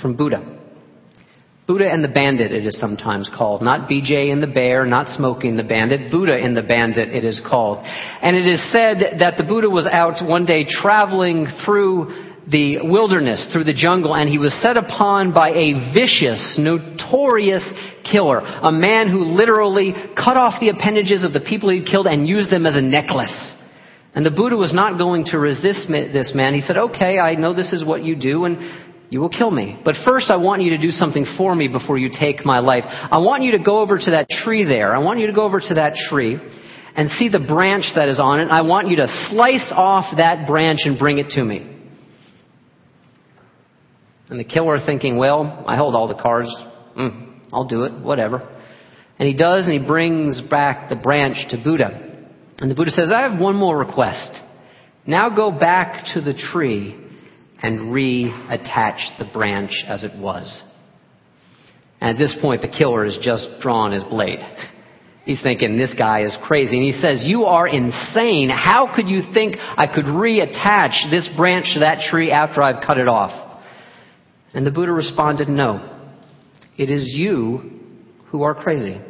from 0.00 0.16
Buddha. 0.16 0.60
Buddha 1.66 1.88
and 1.90 2.02
the 2.02 2.08
Bandit, 2.08 2.52
it 2.52 2.66
is 2.66 2.78
sometimes 2.78 3.30
called. 3.34 3.62
Not 3.62 3.88
BJ 3.88 4.32
and 4.32 4.42
the 4.42 4.48
Bear, 4.48 4.84
not 4.84 5.08
Smokey 5.16 5.48
and 5.48 5.58
the 5.58 5.64
Bandit. 5.64 6.10
Buddha 6.10 6.34
and 6.34 6.56
the 6.56 6.62
Bandit, 6.62 7.14
it 7.14 7.24
is 7.24 7.40
called. 7.48 7.78
And 7.84 8.36
it 8.36 8.46
is 8.46 8.72
said 8.72 9.20
that 9.20 9.36
the 9.38 9.44
Buddha 9.44 9.70
was 9.70 9.86
out 9.86 10.26
one 10.26 10.44
day 10.44 10.66
traveling 10.68 11.46
through 11.64 12.31
the 12.50 12.78
wilderness, 12.82 13.48
through 13.52 13.64
the 13.64 13.74
jungle, 13.74 14.14
and 14.14 14.28
he 14.28 14.38
was 14.38 14.52
set 14.60 14.76
upon 14.76 15.32
by 15.32 15.50
a 15.50 15.94
vicious, 15.94 16.56
notorious 16.58 17.62
killer. 18.10 18.40
A 18.40 18.72
man 18.72 19.08
who 19.08 19.22
literally 19.22 19.92
cut 20.16 20.36
off 20.36 20.60
the 20.60 20.70
appendages 20.70 21.24
of 21.24 21.32
the 21.32 21.40
people 21.40 21.70
he'd 21.70 21.86
killed 21.86 22.06
and 22.06 22.26
used 22.26 22.50
them 22.50 22.66
as 22.66 22.76
a 22.76 22.82
necklace. 22.82 23.54
And 24.14 24.26
the 24.26 24.30
Buddha 24.30 24.56
was 24.56 24.74
not 24.74 24.98
going 24.98 25.24
to 25.26 25.38
resist 25.38 25.86
this 25.88 26.32
man. 26.34 26.54
He 26.54 26.60
said, 26.60 26.76
okay, 26.76 27.18
I 27.18 27.34
know 27.36 27.54
this 27.54 27.72
is 27.72 27.84
what 27.84 28.04
you 28.04 28.16
do, 28.16 28.44
and 28.44 28.58
you 29.08 29.20
will 29.20 29.30
kill 29.30 29.50
me. 29.50 29.80
But 29.84 29.94
first, 30.04 30.28
I 30.28 30.36
want 30.36 30.62
you 30.62 30.70
to 30.70 30.78
do 30.78 30.90
something 30.90 31.24
for 31.38 31.54
me 31.54 31.68
before 31.68 31.96
you 31.96 32.10
take 32.18 32.44
my 32.44 32.58
life. 32.58 32.84
I 32.86 33.18
want 33.18 33.42
you 33.42 33.52
to 33.52 33.58
go 33.58 33.80
over 33.80 33.98
to 33.98 34.10
that 34.10 34.28
tree 34.28 34.64
there. 34.64 34.94
I 34.94 34.98
want 34.98 35.20
you 35.20 35.28
to 35.28 35.32
go 35.32 35.44
over 35.44 35.60
to 35.60 35.74
that 35.74 35.94
tree 36.10 36.38
and 36.94 37.08
see 37.12 37.30
the 37.30 37.40
branch 37.40 37.84
that 37.94 38.08
is 38.08 38.18
on 38.20 38.40
it. 38.40 38.48
I 38.50 38.62
want 38.62 38.88
you 38.88 38.96
to 38.96 39.06
slice 39.30 39.72
off 39.74 40.16
that 40.16 40.46
branch 40.46 40.80
and 40.84 40.98
bring 40.98 41.18
it 41.18 41.30
to 41.30 41.44
me. 41.44 41.71
And 44.32 44.40
the 44.40 44.44
killer 44.44 44.78
thinking, 44.80 45.18
well, 45.18 45.62
I 45.66 45.76
hold 45.76 45.94
all 45.94 46.08
the 46.08 46.14
cards. 46.14 46.48
Mm, 46.98 47.40
I'll 47.52 47.66
do 47.66 47.84
it, 47.84 47.92
whatever. 48.00 48.38
And 49.18 49.28
he 49.28 49.36
does, 49.36 49.66
and 49.66 49.74
he 49.74 49.86
brings 49.86 50.40
back 50.40 50.88
the 50.88 50.96
branch 50.96 51.36
to 51.50 51.58
Buddha. 51.62 52.30
And 52.56 52.70
the 52.70 52.74
Buddha 52.74 52.92
says, 52.92 53.10
I 53.14 53.28
have 53.28 53.38
one 53.38 53.56
more 53.56 53.76
request. 53.76 54.30
Now 55.06 55.28
go 55.28 55.50
back 55.50 56.14
to 56.14 56.22
the 56.22 56.32
tree 56.32 56.98
and 57.62 57.92
reattach 57.92 59.18
the 59.18 59.28
branch 59.30 59.72
as 59.86 60.02
it 60.02 60.16
was. 60.16 60.62
And 62.00 62.16
at 62.16 62.18
this 62.18 62.34
point, 62.40 62.62
the 62.62 62.68
killer 62.68 63.04
has 63.04 63.18
just 63.20 63.46
drawn 63.60 63.92
his 63.92 64.04
blade. 64.04 64.38
He's 65.26 65.42
thinking, 65.42 65.76
this 65.76 65.92
guy 65.92 66.24
is 66.24 66.34
crazy. 66.42 66.78
And 66.78 66.86
he 66.86 66.98
says, 66.98 67.22
you 67.22 67.44
are 67.44 67.68
insane. 67.68 68.48
How 68.48 68.94
could 68.96 69.08
you 69.08 69.20
think 69.34 69.56
I 69.58 69.86
could 69.94 70.06
reattach 70.06 71.10
this 71.10 71.28
branch 71.36 71.66
to 71.74 71.80
that 71.80 72.08
tree 72.10 72.30
after 72.30 72.62
I've 72.62 72.82
cut 72.82 72.96
it 72.96 73.08
off? 73.08 73.50
And 74.54 74.66
the 74.66 74.70
Buddha 74.70 74.92
responded, 74.92 75.48
No. 75.48 75.88
It 76.76 76.90
is 76.90 77.12
you 77.14 77.80
who 78.26 78.42
are 78.42 78.54
crazy. 78.54 79.00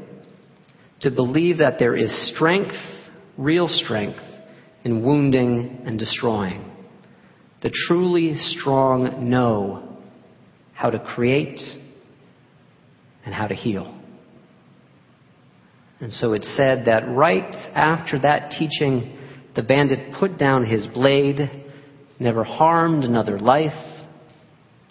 To 1.00 1.10
believe 1.10 1.58
that 1.58 1.78
there 1.78 1.96
is 1.96 2.32
strength, 2.34 2.76
real 3.36 3.68
strength, 3.68 4.20
in 4.84 5.04
wounding 5.04 5.82
and 5.86 5.98
destroying. 5.98 6.70
The 7.62 7.72
truly 7.86 8.36
strong 8.36 9.30
know 9.30 9.98
how 10.72 10.90
to 10.90 10.98
create 10.98 11.60
and 13.24 13.34
how 13.34 13.46
to 13.46 13.54
heal. 13.54 13.96
And 16.00 16.12
so 16.12 16.32
it 16.32 16.42
said 16.42 16.86
that 16.86 17.08
right 17.08 17.54
after 17.74 18.18
that 18.20 18.50
teaching, 18.58 19.16
the 19.54 19.62
bandit 19.62 20.14
put 20.18 20.36
down 20.36 20.66
his 20.66 20.86
blade, 20.88 21.38
never 22.18 22.42
harmed 22.42 23.04
another 23.04 23.38
life, 23.38 23.91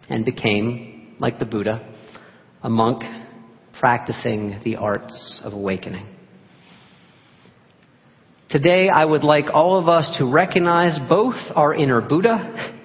and 0.09 0.25
became, 0.25 1.15
like 1.19 1.39
the 1.39 1.45
Buddha, 1.45 1.93
a 2.63 2.69
monk 2.69 3.03
practicing 3.79 4.59
the 4.63 4.75
arts 4.75 5.41
of 5.43 5.53
awakening. 5.53 6.07
Today, 8.49 8.89
I 8.89 9.05
would 9.05 9.23
like 9.23 9.45
all 9.53 9.77
of 9.77 9.87
us 9.87 10.13
to 10.19 10.25
recognize 10.25 10.99
both 11.07 11.35
our 11.55 11.73
inner 11.73 12.01
Buddha 12.01 12.77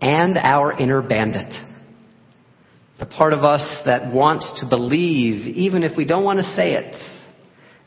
and 0.00 0.38
our 0.38 0.72
inner 0.78 1.02
bandit. 1.02 1.52
The 3.00 3.06
part 3.06 3.32
of 3.32 3.44
us 3.44 3.82
that 3.86 4.12
wants 4.12 4.60
to 4.60 4.68
believe, 4.68 5.46
even 5.46 5.82
if 5.82 5.96
we 5.96 6.04
don't 6.04 6.24
want 6.24 6.38
to 6.38 6.44
say 6.44 6.74
it, 6.74 6.96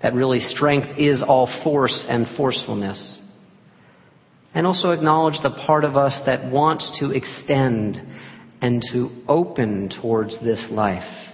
that 0.01 0.13
really 0.13 0.39
strength 0.39 0.97
is 0.97 1.23
all 1.25 1.47
force 1.63 2.05
and 2.07 2.27
forcefulness. 2.35 3.19
And 4.53 4.67
also 4.67 4.91
acknowledge 4.91 5.41
the 5.41 5.63
part 5.65 5.85
of 5.85 5.95
us 5.95 6.19
that 6.25 6.51
wants 6.51 6.99
to 6.99 7.11
extend 7.11 8.01
and 8.61 8.81
to 8.93 9.09
open 9.27 9.89
towards 10.01 10.39
this 10.43 10.67
life 10.69 11.27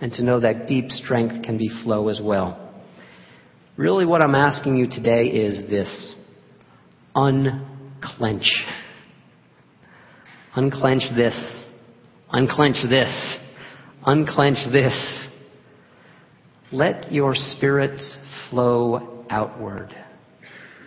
and 0.00 0.12
to 0.12 0.22
know 0.22 0.40
that 0.40 0.66
deep 0.66 0.90
strength 0.90 1.44
can 1.44 1.58
be 1.58 1.70
flow 1.84 2.08
as 2.08 2.20
well. 2.22 2.64
Really, 3.76 4.06
what 4.06 4.22
I'm 4.22 4.34
asking 4.34 4.76
you 4.76 4.88
today 4.88 5.26
is 5.26 5.68
this 5.68 6.14
unclench. 7.14 8.50
Unclench 10.54 11.02
this. 11.14 11.66
Unclench 12.30 12.76
this. 12.88 13.38
Unclench 14.04 14.58
this. 14.72 15.26
Let 16.72 17.12
your 17.12 17.34
spirit 17.34 18.00
flow 18.50 19.24
outward. 19.30 19.94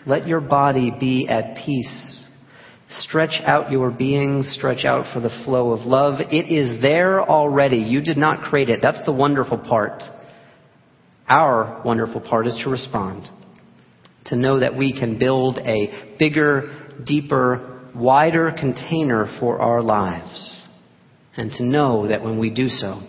Let 0.06 0.28
your 0.28 0.42
body 0.42 0.92
be 1.00 1.28
at 1.28 1.56
peace 1.64 2.21
Stretch 2.92 3.42
out 3.46 3.72
your 3.72 3.90
being, 3.90 4.44
stretch 4.44 4.84
out 4.84 5.14
for 5.14 5.22
the 5.22 5.30
flow 5.46 5.72
of 5.72 5.88
love. 5.88 6.20
It 6.20 6.52
is 6.52 6.82
there 6.82 7.22
already. 7.22 7.78
You 7.78 8.02
did 8.02 8.18
not 8.18 8.44
create 8.44 8.70
it. 8.70 8.80
That's 8.82 9.04
the 9.06 9.14
wonderful 9.14 9.58
part. 9.58 10.04
Our 11.30 11.82
wonderful 11.86 12.20
part 12.20 12.48
is 12.48 12.60
to 12.64 12.70
respond. 12.70 13.30
To 14.26 14.36
know 14.36 14.60
that 14.60 14.76
we 14.76 14.92
can 14.92 15.18
build 15.18 15.58
a 15.60 16.16
bigger, 16.20 16.98
deeper, 17.06 17.90
wider 17.96 18.52
container 18.52 19.38
for 19.40 19.62
our 19.62 19.82
lives. 19.82 20.62
And 21.38 21.50
to 21.54 21.64
know 21.64 22.10
that 22.10 22.22
when 22.22 22.38
we 22.38 22.50
do 22.50 22.68
so, 22.68 23.02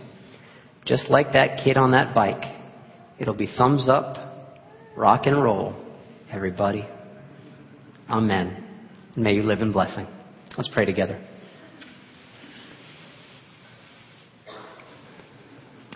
just 0.85 1.11
like 1.11 1.33
that 1.33 1.65
kid 1.65 1.77
on 1.77 1.91
that 1.91 2.15
bike, 2.15 2.45
it'll 3.19 3.35
be 3.35 3.53
thumbs 3.59 3.89
up, 3.89 4.61
rock 4.97 5.27
and 5.27 5.43
roll, 5.43 5.75
everybody. 6.31 6.87
Amen. 8.09 8.62
May 9.17 9.35
you 9.35 9.43
live 9.43 9.61
in 9.61 9.73
blessing. 9.73 10.07
Let's 10.57 10.71
pray 10.73 10.87
together. 10.87 11.23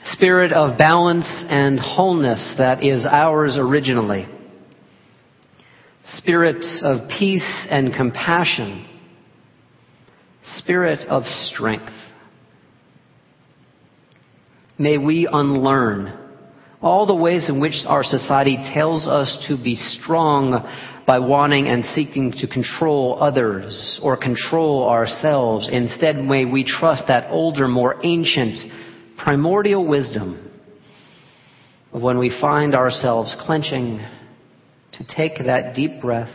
Spirit 0.05 0.52
of 0.52 0.79
balance 0.79 1.26
and 1.48 1.79
wholeness 1.79 2.55
that 2.59 2.83
is 2.85 3.07
ours 3.07 3.57
originally. 3.59 4.26
Spirit 6.05 6.64
of 6.83 7.09
peace 7.18 7.66
and 7.70 7.92
compassion. 7.94 8.87
Spirit 10.59 11.09
of 11.09 11.24
strength. 11.24 11.92
May 14.79 14.98
we 14.98 15.29
unlearn 15.31 16.25
all 16.82 17.06
the 17.06 17.14
ways 17.14 17.48
in 17.48 17.60
which 17.60 17.84
our 17.86 18.04
society 18.04 18.56
tells 18.74 19.06
us 19.06 19.46
to 19.48 19.56
be 19.56 19.74
strong 19.74 20.52
by 21.06 21.18
wanting 21.18 21.66
and 21.66 21.84
seeking 21.84 22.32
to 22.32 22.46
control 22.46 23.16
others 23.20 23.98
or 24.02 24.16
control 24.16 24.88
ourselves. 24.88 25.68
Instead, 25.70 26.16
may 26.16 26.44
we 26.44 26.64
trust 26.64 27.04
that 27.08 27.30
older, 27.30 27.68
more 27.68 27.96
ancient, 28.04 28.58
primordial 29.16 29.86
wisdom 29.86 30.50
of 31.92 32.02
when 32.02 32.18
we 32.18 32.36
find 32.40 32.74
ourselves 32.74 33.34
clenching 33.40 34.00
to 34.92 35.04
take 35.16 35.38
that 35.38 35.74
deep 35.74 36.00
breath 36.00 36.30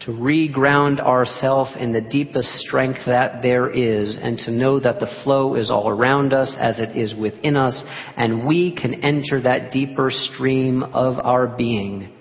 to 0.00 0.12
reground 0.12 1.00
ourself 1.00 1.68
in 1.78 1.92
the 1.92 2.00
deepest 2.00 2.48
strength 2.60 3.00
that 3.06 3.42
there 3.42 3.68
is 3.68 4.16
and 4.20 4.38
to 4.38 4.50
know 4.50 4.78
that 4.78 5.00
the 5.00 5.22
flow 5.24 5.54
is 5.56 5.70
all 5.70 5.88
around 5.88 6.32
us 6.32 6.56
as 6.58 6.78
it 6.78 6.96
is 6.96 7.14
within 7.14 7.56
us 7.56 7.82
and 8.16 8.46
we 8.46 8.74
can 8.74 9.02
enter 9.02 9.40
that 9.42 9.72
deeper 9.72 10.10
stream 10.10 10.82
of 10.82 11.18
our 11.24 11.48
being 11.48 12.12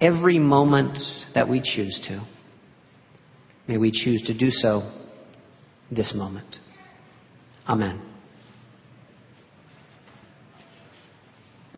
every 0.00 0.38
moment 0.38 0.98
that 1.34 1.48
we 1.48 1.60
choose 1.62 2.00
to. 2.08 2.26
May 3.68 3.76
we 3.76 3.92
choose 3.92 4.22
to 4.22 4.36
do 4.36 4.48
so 4.48 4.90
this 5.90 6.12
moment. 6.14 6.56
Amen. 7.68 8.09